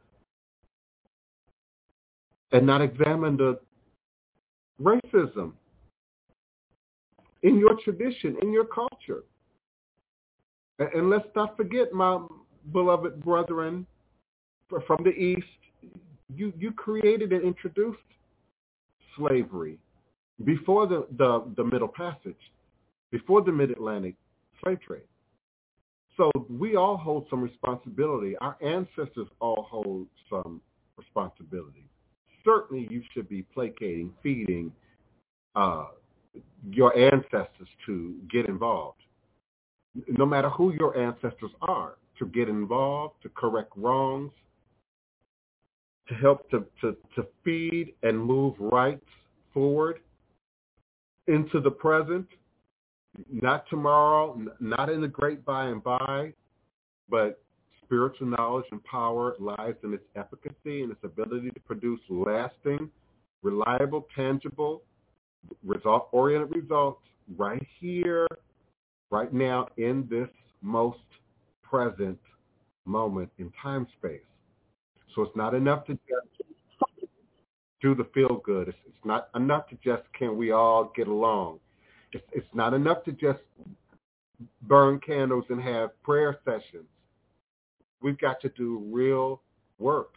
and 2.52 2.66
not 2.66 2.82
examine 2.82 3.36
the 3.36 3.58
racism 4.80 5.52
in 7.42 7.58
your 7.58 7.76
tradition, 7.84 8.36
in 8.42 8.52
your 8.52 8.64
culture. 8.64 9.24
And, 10.78 11.10
let's 11.10 11.28
not 11.34 11.56
forget, 11.56 11.92
my 11.92 12.24
beloved 12.72 13.22
brethren 13.22 13.86
from 14.68 14.98
the 15.04 15.10
East, 15.10 15.46
you, 16.34 16.52
you 16.58 16.72
created 16.72 17.32
and 17.32 17.42
introduced 17.42 17.98
slavery 19.16 19.78
before 20.44 20.86
the, 20.86 21.06
the, 21.16 21.44
the 21.56 21.64
Middle 21.64 21.88
Passage, 21.88 22.36
before 23.10 23.42
the 23.42 23.50
Mid-Atlantic 23.50 24.14
slave 24.62 24.80
trade. 24.80 25.02
So 26.16 26.30
we 26.50 26.76
all 26.76 26.96
hold 26.96 27.26
some 27.30 27.40
responsibility. 27.40 28.36
Our 28.40 28.56
ancestors 28.60 29.28
all 29.40 29.66
hold 29.70 30.06
some 30.28 30.60
responsibility. 30.96 31.84
Certainly 32.44 32.88
you 32.90 33.02
should 33.12 33.28
be 33.28 33.42
placating, 33.42 34.12
feeding, 34.22 34.72
uh, 35.54 35.86
your 36.70 36.96
ancestors 36.96 37.68
to 37.86 38.16
get 38.30 38.46
involved. 38.46 38.98
No 40.08 40.26
matter 40.26 40.50
who 40.50 40.72
your 40.74 40.96
ancestors 40.96 41.50
are, 41.62 41.94
to 42.18 42.26
get 42.26 42.48
involved, 42.48 43.14
to 43.22 43.28
correct 43.30 43.72
wrongs, 43.76 44.32
to 46.08 46.14
help 46.14 46.48
to, 46.50 46.64
to, 46.80 46.96
to 47.14 47.26
feed 47.44 47.94
and 48.02 48.18
move 48.18 48.54
rights 48.58 49.04
forward 49.52 50.00
into 51.26 51.60
the 51.60 51.70
present, 51.70 52.26
not 53.30 53.64
tomorrow, 53.68 54.40
not 54.60 54.88
in 54.88 55.00
the 55.00 55.08
great 55.08 55.44
by 55.44 55.66
and 55.66 55.82
by, 55.82 56.32
but 57.08 57.40
spiritual 57.84 58.26
knowledge 58.26 58.66
and 58.70 58.82
power 58.84 59.34
lies 59.38 59.74
in 59.82 59.94
its 59.94 60.04
efficacy 60.16 60.82
and 60.82 60.92
its 60.92 61.02
ability 61.04 61.50
to 61.50 61.60
produce 61.60 62.00
lasting, 62.08 62.90
reliable, 63.42 64.06
tangible, 64.14 64.82
result-oriented 65.64 66.54
results 66.54 67.02
right 67.36 67.64
here, 67.80 68.26
right 69.10 69.32
now 69.32 69.68
in 69.76 70.06
this 70.10 70.28
most 70.62 70.98
present 71.62 72.18
moment 72.84 73.30
in 73.38 73.52
time 73.62 73.86
space. 73.98 74.20
So 75.14 75.22
it's 75.22 75.36
not 75.36 75.54
enough 75.54 75.84
to 75.86 75.92
just 75.92 77.08
do 77.80 77.94
the 77.94 78.04
feel 78.14 78.40
good. 78.44 78.68
It's, 78.68 78.78
it's 78.86 79.04
not 79.04 79.28
enough 79.34 79.68
to 79.68 79.76
just 79.84 80.02
can 80.18 80.36
we 80.36 80.52
all 80.52 80.92
get 80.96 81.08
along. 81.08 81.60
It's, 82.12 82.24
it's 82.32 82.46
not 82.54 82.74
enough 82.74 83.04
to 83.04 83.12
just 83.12 83.40
burn 84.62 85.00
candles 85.00 85.44
and 85.48 85.60
have 85.60 86.00
prayer 86.02 86.38
sessions. 86.44 86.86
We've 88.00 88.18
got 88.18 88.40
to 88.42 88.48
do 88.50 88.82
real 88.90 89.42
work. 89.78 90.14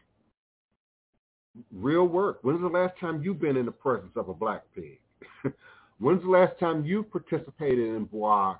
Real 1.73 2.07
work. 2.07 2.39
When's 2.43 2.61
the 2.61 2.67
last 2.67 2.97
time 2.99 3.21
you've 3.23 3.41
been 3.41 3.57
in 3.57 3.65
the 3.65 3.71
presence 3.71 4.11
of 4.15 4.29
a 4.29 4.33
black 4.33 4.63
pig? 4.73 4.99
When's 5.99 6.21
the 6.23 6.29
last 6.29 6.59
time 6.59 6.85
you 6.85 7.03
participated 7.03 7.95
in 7.95 8.05
Bois 8.05 8.55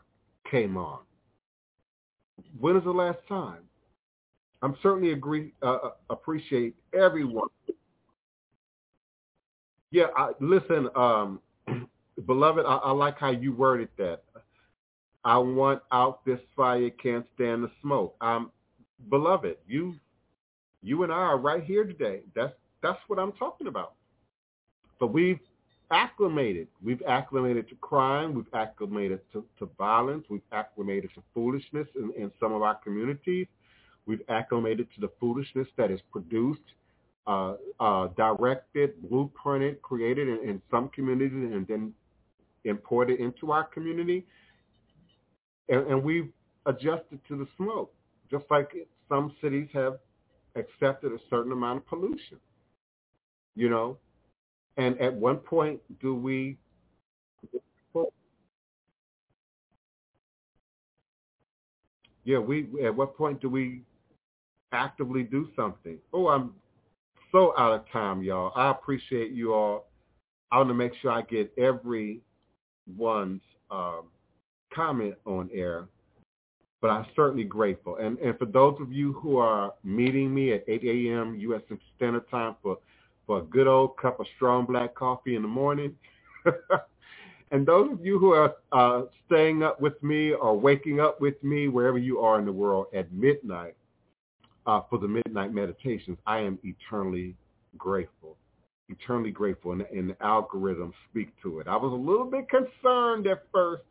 Caiman? 0.52 1.00
When 2.60 2.76
is 2.78 2.84
the 2.84 2.91
last 2.91 3.19
time? 3.28 3.63
I'm 4.62 4.76
certainly 4.84 5.12
agree 5.13 5.54
uh, 5.63 5.78
uh 5.84 5.89
appreciate 6.10 6.76
everyone. 6.93 7.47
Yeah, 9.91 10.06
I, 10.15 10.32
listen, 10.39 10.88
um, 10.95 11.39
beloved, 12.26 12.65
I, 12.65 12.76
I 12.78 12.91
like 12.91 13.17
how 13.17 13.32
you 13.32 13.54
worded 13.54 13.89
that. 13.97 14.24
I 15.24 15.38
want 15.38 15.82
out 15.91 16.26
this 16.26 16.39
fire, 16.56 16.89
can't 16.89 17.26
stand 17.36 17.63
the 17.63 17.71
smoke. 17.82 18.15
Um, 18.21 18.52
beloved, 19.10 19.58
you, 19.67 19.95
you 20.82 21.04
and 21.04 21.12
I 21.12 21.15
are 21.15 21.38
right 21.38 21.63
here 21.63 21.84
today. 21.84 22.21
That's 22.36 22.54
that's 22.82 23.00
what 23.08 23.19
I'm 23.19 23.32
talking 23.34 23.67
about. 23.67 23.93
But 25.00 25.08
we've 25.08 25.39
acclimated. 25.91 26.67
We've 26.84 27.01
acclimated 27.08 27.69
to 27.69 27.75
crime. 27.75 28.34
We've 28.34 28.54
acclimated 28.54 29.19
to, 29.34 29.45
to 29.60 29.69
violence. 29.77 30.25
We've 30.30 30.41
acclimated 30.51 31.12
to 31.15 31.23
foolishness 31.34 31.88
in, 31.95 32.12
in, 32.17 32.32
some 32.39 32.54
of 32.54 32.62
our 32.62 32.75
communities. 32.75 33.47
We've 34.06 34.21
acclimated 34.30 34.88
to 34.95 35.01
the 35.01 35.12
foolishness 35.19 35.67
that 35.77 35.91
is 35.91 35.99
produced, 36.12 36.62
uh, 37.27 37.54
uh, 37.80 38.08
directed, 38.17 38.93
blueprinted, 39.04 39.82
created 39.82 40.27
in, 40.27 40.49
in, 40.49 40.62
some 40.71 40.89
communities 40.89 41.34
and 41.34 41.67
then 41.67 41.93
imported 42.65 43.19
into 43.19 43.51
our 43.51 43.65
community. 43.65 44.25
And, 45.69 45.88
and 45.88 46.04
we've 46.04 46.32
adjusted 46.65 47.19
to 47.27 47.38
the 47.38 47.47
smoke, 47.58 47.93
just 48.30 48.45
like 48.49 48.71
some 49.08 49.36
cities 49.41 49.67
have 49.73 49.99
accepted 50.56 51.12
a 51.12 51.19
certain 51.30 51.51
amount 51.51 51.77
of 51.77 51.88
pollution. 51.88 52.38
You 53.56 53.69
know, 53.69 53.97
and 54.78 55.00
at 55.00 55.14
one 55.14 55.38
point, 55.38 55.80
do 56.00 56.16
we 56.16 56.58
yeah, 62.24 62.38
we 62.38 62.68
at 62.86 62.96
what 62.96 63.18
point 63.18 63.42
do 63.42 63.50
we 63.50 63.82
actively 64.72 65.24
do 65.24 65.50
something. 65.56 65.98
Oh, 66.14 66.28
I'm 66.28 66.54
so 67.32 67.54
out 67.58 67.74
of 67.74 67.90
time, 67.92 68.22
y'all. 68.22 68.52
I 68.56 68.72
appreciate 68.72 69.32
you 69.32 69.54
all. 69.54 69.88
I 70.52 70.58
want 70.58 70.70
to 70.70 70.74
make 70.74 70.94
sure 71.02 71.12
I 71.12 71.22
get 71.22 71.52
everyone's 71.58 72.22
um, 73.70 74.04
comment 74.74 75.16
on 75.26 75.50
air, 75.54 75.88
but 76.82 76.90
I'm 76.90 77.06
certainly 77.16 77.46
grateful. 77.46 77.98
And 77.98 78.18
and 78.20 78.38
for 78.38 78.46
those 78.46 78.76
of 78.82 78.92
you 78.92 79.14
who 79.14 79.38
are 79.38 79.74
meeting 79.84 80.34
me 80.34 80.54
at 80.54 80.64
8 80.68 80.84
a.m. 80.84 81.36
U.S. 81.40 81.62
Standard 81.96 82.30
Time 82.30 82.56
for 82.62 82.78
for 83.32 83.38
a 83.38 83.44
good 83.44 83.65
old 83.65 83.96
cup 83.96 84.20
of 84.20 84.26
strong 84.36 84.65
black 84.65 84.94
coffee 84.94 85.38
in 85.38 85.41
the 85.41 85.48
morning. 85.48 85.96
and 87.52 87.65
those 87.65 87.89
of 87.89 88.06
you 88.06 88.20
who 88.20 88.34
are 88.34 88.56
uh, 88.74 89.04
staying 89.26 89.63
up 89.63 89.80
with 89.80 90.04
me 90.04 90.34
or 90.34 90.60
waking 90.60 91.00
up 91.00 91.22
with 91.22 91.41
me 91.41 91.70
wherever 91.70 91.98
you 91.98 92.20
are 92.20 92.38
in 92.39 92.46
the 92.46 92.52
world 92.52 92.88
at 92.94 93.10
midnight 93.13 93.78
uh, 94.65 94.82
for 94.89 95.00
the 95.00 95.08
midnight 95.08 95.54
meditations, 95.54 96.17
I 96.28 96.39
am 96.39 96.60
eternally 96.65 97.38
grateful. 97.78 98.36
Eternally 98.89 99.32
grateful, 99.32 99.72
and, 99.72 99.84
and 99.84 100.10
the 100.10 100.15
algorithms 100.15 100.91
speak 101.10 101.32
to 101.41 101.62
it. 101.62 101.70
I 101.70 101.78
was 101.78 101.94
a 101.94 101.96
little 101.96 102.30
bit 102.30 102.50
concerned 102.50 103.28
at 103.28 103.44
first 103.54 103.84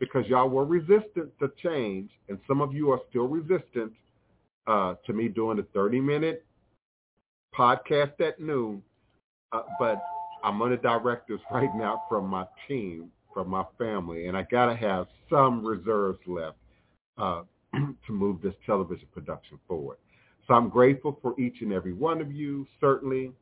because 0.00 0.26
y'all 0.26 0.48
were 0.48 0.64
resistant 0.64 1.30
to 1.38 1.52
change, 1.62 2.10
and 2.28 2.40
some 2.48 2.60
of 2.60 2.74
you 2.74 2.90
are 2.90 2.98
still 3.08 3.28
resistant 3.28 3.92
uh, 4.66 4.94
to 5.06 5.12
me 5.12 5.28
doing 5.28 5.58
the 5.58 5.78
30-minute 5.78 6.44
podcast 7.60 8.18
at 8.20 8.40
noon. 8.40 8.82
Uh, 9.52 9.62
but 9.78 10.02
I'm 10.42 10.62
under 10.62 10.76
directives 10.76 11.42
right 11.50 11.68
now 11.74 12.02
from 12.08 12.26
my 12.26 12.46
team, 12.66 13.10
from 13.34 13.48
my 13.50 13.64
family, 13.78 14.26
and 14.26 14.36
I 14.36 14.42
got 14.42 14.66
to 14.66 14.76
have 14.76 15.06
some 15.28 15.64
reserves 15.64 16.18
left 16.26 16.56
uh, 17.18 17.42
to 17.74 18.12
move 18.12 18.40
this 18.42 18.54
television 18.64 19.06
production 19.12 19.58
forward. 19.68 19.98
So 20.46 20.54
I'm 20.54 20.68
grateful 20.68 21.18
for 21.22 21.38
each 21.38 21.60
and 21.60 21.72
every 21.72 21.92
one 21.92 22.20
of 22.20 22.32
you. 22.32 22.66
Certainly, 22.80 23.32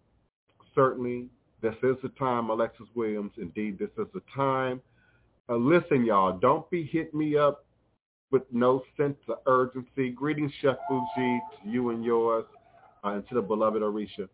certainly, 0.75 1.29
this 1.63 1.75
is 1.83 1.97
the 2.03 2.11
time, 2.19 2.51
Alexis 2.51 2.87
Williams. 2.95 3.33
Indeed, 3.39 3.79
this 3.79 3.91
is 3.99 4.07
the 4.13 4.23
time. 4.35 4.81
Uh, 5.49 5.57
listen, 5.57 6.05
y'all, 6.05 6.37
don't 6.37 6.69
be 6.71 6.85
hitting 6.85 7.19
me 7.19 7.37
up 7.37 7.65
with 8.31 8.43
no 8.53 8.83
sense 8.97 9.17
of 9.29 9.39
urgency. 9.47 10.11
Greetings, 10.11 10.53
Chef 10.61 10.77
Fuji, 10.87 11.41
to 11.63 11.69
you 11.69 11.91
and 11.91 12.05
yours, 12.05 12.45
uh, 13.05 13.11
and 13.11 13.29
to 13.29 13.35
the 13.35 13.43
beloved 13.43 13.83
Arisha. 13.83 14.29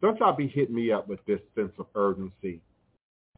Don't 0.00 0.18
y'all 0.20 0.36
be 0.36 0.46
hitting 0.46 0.74
me 0.74 0.92
up 0.92 1.08
with 1.08 1.24
this 1.26 1.40
sense 1.54 1.72
of 1.78 1.86
urgency 1.94 2.60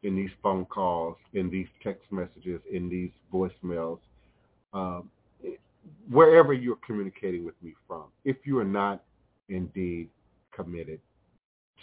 in 0.03 0.15
these 0.15 0.29
phone 0.41 0.65
calls, 0.65 1.17
in 1.33 1.49
these 1.49 1.67
text 1.83 2.11
messages, 2.11 2.59
in 2.71 2.89
these 2.89 3.11
voicemails. 3.33 3.99
Um, 4.73 5.09
wherever 6.09 6.53
you're 6.53 6.79
communicating 6.85 7.45
with 7.45 7.55
me 7.61 7.73
from, 7.87 8.05
if 8.25 8.37
you 8.45 8.59
are 8.59 8.65
not 8.65 9.03
indeed 9.49 10.09
committed 10.53 10.99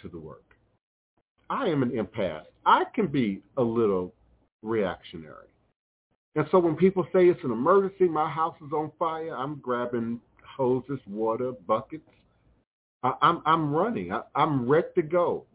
to 0.01 0.09
the 0.09 0.17
work. 0.17 0.43
I 1.49 1.67
am 1.67 1.83
an 1.83 1.91
empath. 1.91 2.43
I 2.65 2.83
can 2.93 3.07
be 3.07 3.41
a 3.57 3.63
little 3.63 4.13
reactionary. 4.61 5.47
And 6.35 6.45
so 6.51 6.59
when 6.59 6.75
people 6.75 7.05
say 7.11 7.27
it's 7.27 7.43
an 7.43 7.51
emergency, 7.51 8.07
my 8.07 8.29
house 8.29 8.55
is 8.65 8.71
on 8.71 8.91
fire, 8.99 9.35
I'm 9.35 9.55
grabbing 9.55 10.19
hoses, 10.57 10.99
water, 11.07 11.53
buckets. 11.67 12.07
I, 13.03 13.13
I'm 13.21 13.41
I'm 13.45 13.73
running. 13.73 14.11
I, 14.11 14.21
I'm 14.35 14.67
ready 14.67 14.87
to 14.95 15.01
go. 15.01 15.45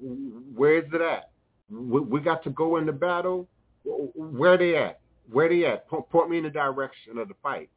Where 0.54 0.78
is 0.78 0.84
it 0.92 1.00
at? 1.00 1.30
We, 1.70 2.00
we 2.00 2.20
got 2.20 2.42
to 2.44 2.50
go 2.50 2.76
into 2.76 2.92
battle. 2.92 3.48
Where 3.84 4.56
they 4.56 4.76
at? 4.76 5.00
Where 5.30 5.48
they 5.48 5.64
at? 5.66 5.88
Point, 5.88 6.08
point 6.10 6.30
me 6.30 6.38
in 6.38 6.44
the 6.44 6.50
direction 6.50 7.18
of 7.18 7.28
the 7.28 7.34
fight. 7.42 7.70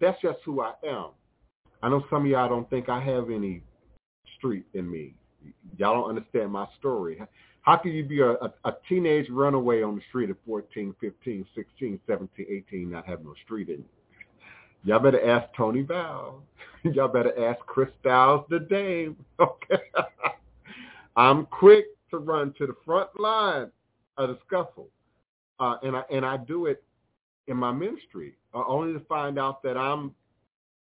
That's 0.00 0.20
just 0.20 0.38
who 0.44 0.60
I 0.60 0.72
am. 0.86 1.10
I 1.82 1.88
know 1.88 2.04
some 2.10 2.24
of 2.24 2.30
y'all 2.30 2.48
don't 2.48 2.68
think 2.70 2.88
I 2.88 3.00
have 3.00 3.30
any 3.30 3.62
street 4.36 4.66
in 4.74 4.90
me. 4.90 5.14
Y'all 5.76 5.94
don't 5.94 6.08
understand 6.08 6.52
my 6.52 6.66
story. 6.78 7.20
How 7.62 7.76
can 7.76 7.92
you 7.92 8.04
be 8.04 8.20
a, 8.20 8.32
a, 8.32 8.52
a 8.64 8.72
teenage 8.88 9.28
runaway 9.30 9.82
on 9.82 9.96
the 9.96 10.02
street 10.08 10.30
at 10.30 10.36
14, 10.46 10.94
15, 11.00 11.46
16, 11.54 12.00
17, 12.06 12.46
18, 12.50 12.90
not 12.90 13.06
have 13.06 13.24
no 13.24 13.34
street 13.44 13.68
in 13.68 13.78
you? 13.78 13.97
Y'all 14.84 15.00
better 15.00 15.24
ask 15.28 15.48
Tony 15.56 15.82
Val. 15.82 16.42
Y'all 16.82 17.08
better 17.08 17.32
ask 17.48 17.60
Chris 17.66 17.88
Styles 18.00 18.44
the 18.48 18.60
Dame. 18.60 19.16
Okay. 19.40 19.82
I'm 21.16 21.46
quick 21.46 21.86
to 22.10 22.18
run 22.18 22.54
to 22.58 22.66
the 22.66 22.74
front 22.84 23.08
line 23.18 23.70
of 24.16 24.30
the 24.30 24.38
scuffle. 24.46 24.88
Uh, 25.60 25.76
and 25.82 25.96
I 25.96 26.02
and 26.10 26.24
I 26.24 26.36
do 26.36 26.66
it 26.66 26.82
in 27.48 27.56
my 27.56 27.72
ministry, 27.72 28.34
uh, 28.54 28.62
only 28.66 28.92
to 28.92 29.04
find 29.06 29.38
out 29.38 29.62
that 29.62 29.76
I'm 29.76 30.12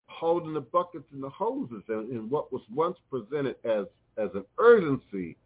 holding 0.07 0.53
the 0.53 0.61
buckets 0.61 1.05
and 1.11 1.21
the 1.21 1.29
hoses 1.29 1.83
and, 1.89 2.29
what 2.29 2.51
was 2.51 2.61
once 2.73 2.97
presented 3.09 3.55
as 3.63 3.85
as 4.17 4.29
an 4.33 4.43
urgency 4.57 5.37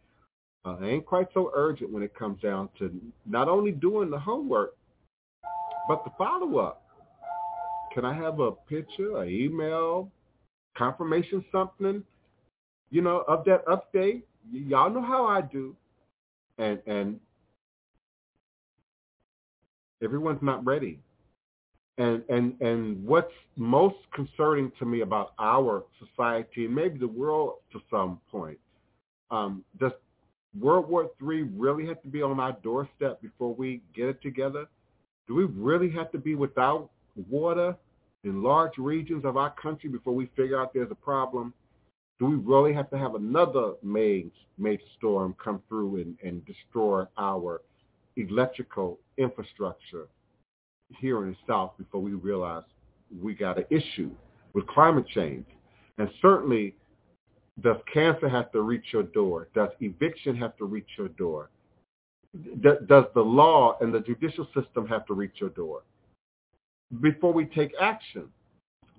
uh, 0.64 0.76
ain't 0.82 1.04
quite 1.04 1.28
so 1.34 1.50
urgent 1.54 1.90
when 1.90 2.02
it 2.02 2.14
comes 2.14 2.40
down 2.40 2.68
to 2.78 2.92
not 3.26 3.48
only 3.48 3.72
doing 3.72 4.10
the 4.10 4.18
homework, 4.18 4.76
but 5.88 6.04
the 6.04 6.10
follow-up. 6.16 6.81
Can 7.92 8.04
I 8.04 8.14
have 8.14 8.40
a 8.40 8.52
picture, 8.52 9.18
an 9.18 9.28
email, 9.28 10.10
confirmation, 10.76 11.44
something, 11.52 12.02
you 12.90 13.02
know, 13.02 13.24
of 13.28 13.44
that 13.44 13.66
update? 13.66 14.22
Y- 14.52 14.64
y'all 14.68 14.90
know 14.90 15.02
how 15.02 15.26
I 15.26 15.42
do. 15.42 15.76
And 16.58 16.80
and 16.86 17.20
everyone's 20.02 20.42
not 20.42 20.64
ready. 20.64 20.98
And 21.98 22.22
and 22.28 22.60
and 22.60 23.04
what's 23.04 23.32
most 23.56 23.96
concerning 24.14 24.72
to 24.78 24.86
me 24.86 25.02
about 25.02 25.32
our 25.38 25.84
society 25.98 26.64
and 26.64 26.74
maybe 26.74 26.98
the 26.98 27.08
world 27.08 27.54
to 27.72 27.80
some 27.90 28.20
point, 28.30 28.58
um, 29.30 29.64
does 29.78 29.92
World 30.58 30.88
War 30.88 31.10
III 31.22 31.42
really 31.56 31.86
have 31.86 32.00
to 32.02 32.08
be 32.08 32.22
on 32.22 32.38
our 32.40 32.52
doorstep 32.62 33.20
before 33.20 33.54
we 33.54 33.82
get 33.94 34.08
it 34.08 34.22
together? 34.22 34.66
Do 35.26 35.34
we 35.34 35.44
really 35.44 35.90
have 35.90 36.10
to 36.12 36.18
be 36.18 36.34
without 36.34 36.90
water 37.28 37.76
in 38.24 38.42
large 38.42 38.78
regions 38.78 39.24
of 39.24 39.36
our 39.36 39.50
country 39.50 39.88
before 39.88 40.14
we 40.14 40.26
figure 40.36 40.60
out 40.60 40.72
there's 40.72 40.90
a 40.90 40.96
problem? 40.96 41.52
Do 42.18 42.26
we 42.26 42.36
really 42.36 42.72
have 42.72 42.88
to 42.90 42.98
have 42.98 43.14
another 43.14 43.72
major, 43.82 44.30
major 44.58 44.82
storm 44.96 45.34
come 45.42 45.60
through 45.68 45.96
and, 45.96 46.16
and 46.22 46.44
destroy 46.46 47.04
our 47.18 47.62
electrical 48.16 48.98
infrastructure 49.16 50.06
here 51.00 51.24
in 51.24 51.30
the 51.30 51.36
South 51.46 51.72
before 51.78 52.00
we 52.00 52.12
realize 52.12 52.62
we 53.20 53.34
got 53.34 53.58
an 53.58 53.64
issue 53.70 54.10
with 54.52 54.66
climate 54.66 55.06
change. 55.08 55.46
And 55.98 56.08
certainly, 56.20 56.74
does 57.60 57.76
cancer 57.92 58.28
have 58.28 58.52
to 58.52 58.60
reach 58.60 58.84
your 58.92 59.02
door? 59.02 59.48
Does 59.54 59.70
eviction 59.80 60.36
have 60.36 60.56
to 60.58 60.64
reach 60.64 60.88
your 60.96 61.08
door? 61.08 61.50
does 62.62 63.04
the 63.14 63.20
law 63.20 63.76
and 63.82 63.92
the 63.92 64.00
judicial 64.00 64.46
system 64.54 64.86
have 64.86 65.04
to 65.04 65.12
reach 65.12 65.34
your 65.38 65.50
door 65.50 65.82
before 67.00 67.32
we 67.32 67.46
take 67.46 67.72
action? 67.80 68.28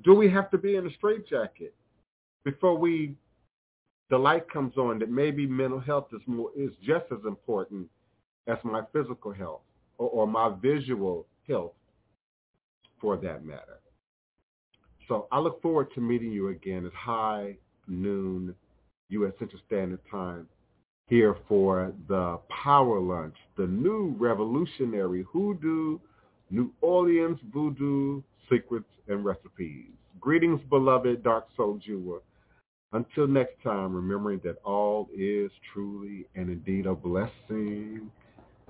Do 0.04 0.14
we 0.14 0.30
have 0.30 0.50
to 0.52 0.58
be 0.58 0.76
in 0.76 0.88
a 0.88 0.94
straitjacket 0.94 1.74
before 2.44 2.78
we 2.78 3.16
the 4.10 4.18
light 4.18 4.50
comes 4.52 4.78
on 4.78 5.00
that 5.00 5.10
maybe 5.10 5.48
mental 5.48 5.80
health 5.80 6.08
is 6.14 6.22
more 6.28 6.52
is 6.56 6.72
just 6.84 7.06
as 7.12 7.26
important 7.26 7.88
as 8.48 8.58
my 8.64 8.82
physical 8.92 9.32
health 9.32 9.62
or, 9.98 10.10
or 10.10 10.28
my 10.28 10.54
visual 10.62 11.26
health 11.48 11.74
for 13.00 13.18
that 13.18 13.46
matter. 13.46 13.80
So 15.08 15.28
I 15.32 15.40
look 15.40 15.62
forward 15.62 15.88
to 15.96 16.02
meeting 16.02 16.32
you 16.32 16.50
again 16.50 16.86
at 16.86 16.94
high 16.94 17.58
noon 17.88 18.54
U.S. 19.10 19.34
Central 19.40 19.62
Standard 19.68 20.00
Time 20.10 20.48
here 21.08 21.36
for 21.48 21.94
the 22.08 22.40
Power 22.50 23.00
Lunch, 23.00 23.36
the 23.58 23.68
new 23.68 24.16
revolutionary 24.18 25.26
hoodoo, 25.32 26.00
New 26.54 26.72
Orleans 26.82 27.40
voodoo 27.52 28.22
secrets 28.48 28.86
and 29.08 29.26
recipes. 29.26 29.88
Greetings, 30.20 30.62
beloved 30.70 31.24
Dark 31.24 31.48
Soul 31.58 31.80
Jeweler. 31.84 32.20
Until 32.92 33.26
next 33.26 33.56
time, 33.64 33.92
remembering 33.96 34.40
that 34.44 34.58
all 34.64 35.10
is 35.18 35.50
truly 35.74 36.28
and 36.36 36.52
indeed 36.52 36.86
a 36.86 36.94
blessing. 36.94 38.12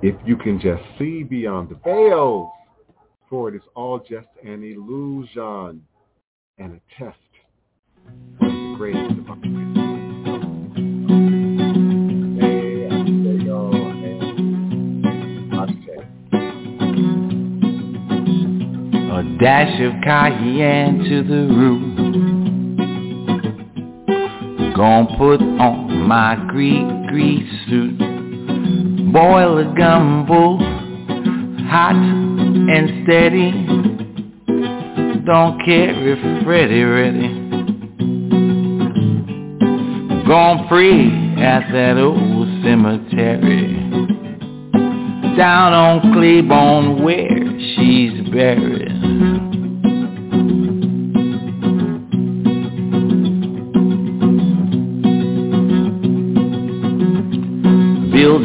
If 0.01 0.15
you 0.25 0.37
can 0.37 0.61
just 0.61 0.81
see 0.97 1.23
beyond 1.23 1.69
the 1.69 1.75
veils 1.83 2.49
for 3.29 3.49
it 3.49 3.55
is 3.55 3.61
all 3.75 3.99
just 3.99 4.27
an 4.45 4.63
illusion 4.63 5.83
and 6.57 6.79
a 6.79 6.81
test 6.97 7.17
of 8.07 8.47
the 8.47 8.75
greatest 8.77 9.25
Dash 19.39 19.79
of 19.81 19.93
cayenne 20.03 21.03
to 21.09 21.23
the 21.23 21.47
room. 21.53 21.93
Gonna 24.75 25.17
put 25.17 25.41
on 25.41 26.07
my 26.07 26.35
Greek 26.49 26.85
grease 27.09 27.49
suit. 27.69 27.97
Boil 29.13 29.57
a 29.57 29.75
gumbo 29.77 30.57
hot 31.73 31.95
and 31.95 33.03
steady. 33.03 33.51
Don't 35.25 35.63
care 35.65 35.93
if 36.07 36.43
Freddie 36.43 36.83
ready. 36.83 37.27
Gonna 40.27 40.67
pray 40.67 41.07
at 41.41 41.71
that 41.71 41.97
old 41.97 42.47
cemetery 42.63 43.73
down 45.35 45.73
on 45.73 46.13
Claiborne 46.13 47.03
where 47.03 47.27
she's 47.75 48.29
buried. 48.29 48.82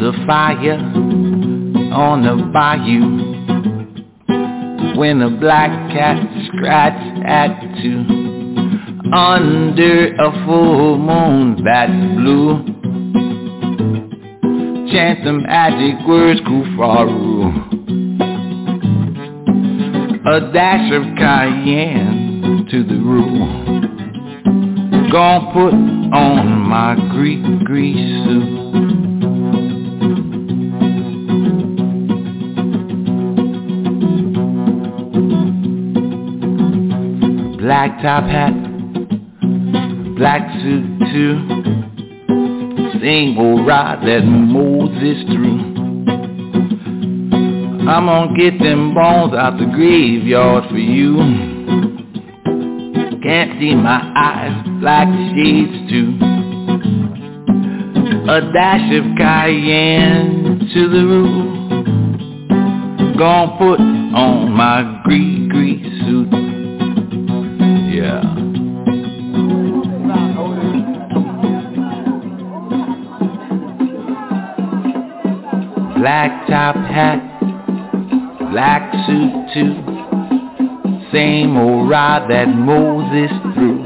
A 0.01 0.13
fire 0.25 0.79
on 1.91 2.23
the 2.23 2.35
bayou 2.53 3.03
when 4.97 5.21
a 5.21 5.29
black 5.29 5.69
cat 5.91 6.17
scratched 6.47 7.25
at 7.25 7.59
two 7.81 8.05
under 9.13 10.15
a 10.15 10.45
full 10.45 10.97
moon 10.97 11.61
that's 11.65 11.91
blue. 12.15 12.63
Chant 14.91 15.23
the 15.25 15.33
magic 15.33 16.07
words, 16.07 16.39
Kufaru. 16.41 17.51
A 20.25 20.53
dash 20.53 20.91
of 20.93 21.03
cayenne 21.17 22.67
to 22.71 22.83
the 22.83 22.95
roux. 22.95 23.69
Gonna 25.11 25.51
put 25.53 25.73
on 25.73 26.59
my 26.69 26.95
Greek 27.11 27.43
grease 27.65 28.25
suit. 28.25 28.58
Black 37.59 38.01
top 38.01 38.23
hat, 38.23 38.53
black 40.15 40.49
suit 40.61 40.99
too. 41.11 41.35
Same 43.01 43.37
old 43.37 43.67
ride 43.67 43.99
that 44.07 44.23
Moses 44.23 45.23
threw. 45.25 45.59
I'm 47.85 48.05
gonna 48.05 48.37
get 48.37 48.59
them 48.59 48.93
bones 48.93 49.33
out 49.33 49.57
the 49.59 49.65
graveyard 49.65 50.69
for 50.69 50.77
you. 50.77 51.17
Can't 53.21 53.59
see 53.59 53.75
my 53.75 54.09
eyes, 54.15 54.65
black 54.79 55.09
shades 55.35 55.89
too. 55.89 56.17
A 58.29 58.39
dash 58.53 58.89
of 58.95 59.03
cayenne 59.17 60.59
to 60.73 60.87
the 60.87 61.05
roof. 61.05 61.57
Gonna 63.17 63.57
put 63.57 63.81
on 63.81 64.51
my 64.51 65.01
Greek 65.03 65.49
Greek 65.49 65.83
suit. 66.05 66.48
Black 76.09 76.47
top 76.47 76.75
hat, 76.75 77.19
black 78.51 78.91
suit 79.05 79.31
too. 79.53 79.75
Same 81.13 81.55
old 81.55 81.87
ride 81.87 82.25
that 82.31 82.47
Moses 82.47 83.29
threw. 83.53 83.83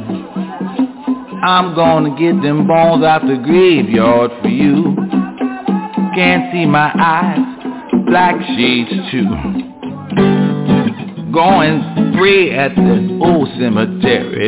I'm 1.43 1.75
gonna 1.75 2.17
get 2.17 2.41
them 2.41 2.65
bones 2.65 3.03
out 3.03 3.23
the 3.27 3.35
graveyard 3.43 4.31
for 4.41 4.47
you. 4.47 4.95
Can't 6.15 6.49
see 6.53 6.65
my 6.65 6.93
eyes, 6.95 7.39
black 8.07 8.39
shades 8.55 8.89
too. 9.11 9.27
Going 11.33 12.15
pray 12.15 12.51
at 12.51 12.73
the 12.73 13.19
old 13.21 13.49
cemetery. 13.59 14.47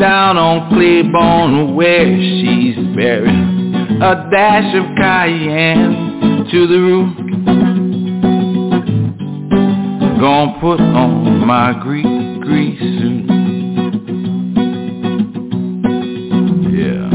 Down 0.00 0.36
on 0.36 0.68
Claiborne 0.70 1.76
where 1.76 2.06
she's 2.06 2.74
buried. 2.96 4.02
A 4.02 4.28
dash 4.32 4.74
of 4.74 4.96
cayenne 4.96 6.03
to 6.50 6.66
the 6.66 6.78
roof. 6.78 7.16
Gonna 10.20 10.58
put 10.60 10.80
on 10.80 11.46
my 11.46 11.72
Greek 11.82 12.04
grease 12.42 12.78
suit. 12.78 13.24
Yeah. 16.70 17.08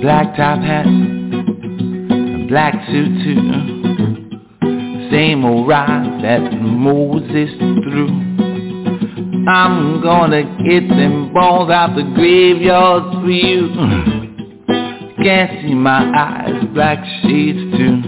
Black 0.00 0.36
top 0.36 0.60
hat, 0.60 0.86
black 2.48 2.74
suit 2.86 3.24
too. 3.24 3.36
Same 5.10 5.44
old 5.44 5.66
ride 5.66 6.22
that 6.22 6.52
Moses 6.52 7.50
threw. 7.58 8.31
I'm 9.48 10.00
gonna 10.02 10.42
get 10.68 10.88
them 10.88 11.32
bones 11.34 11.70
out 11.70 11.96
the 11.96 12.04
graveyard 12.14 13.22
for 13.22 13.30
you. 13.30 13.68
Mm-hmm. 13.68 15.22
Can't 15.22 15.62
see 15.62 15.74
my 15.74 16.10
eyes, 16.16 16.64
black 16.72 17.04
shades 17.22 17.76
too. 17.76 18.02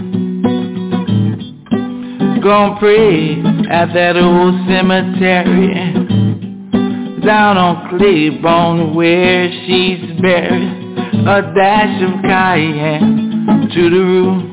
Gonna 2.41 2.79
pray 2.79 3.41
at 3.69 3.93
that 3.93 4.15
old 4.15 4.67
cemetery 4.67 5.73
down 7.25 7.57
on 7.57 7.97
Claiborne 7.97 8.93
where 8.93 9.51
she's 9.65 10.21
buried. 10.21 10.83
A 11.27 11.41
dash 11.55 12.01
of 12.03 12.21
cayenne 12.21 13.69
to 13.73 13.89
the 13.89 13.99
roof. 13.99 14.43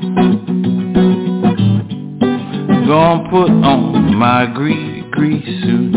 Gonna 2.87 3.29
put 3.29 3.49
on 3.49 4.15
my 4.15 4.47
grease 4.47 5.45
suit. 5.63 5.92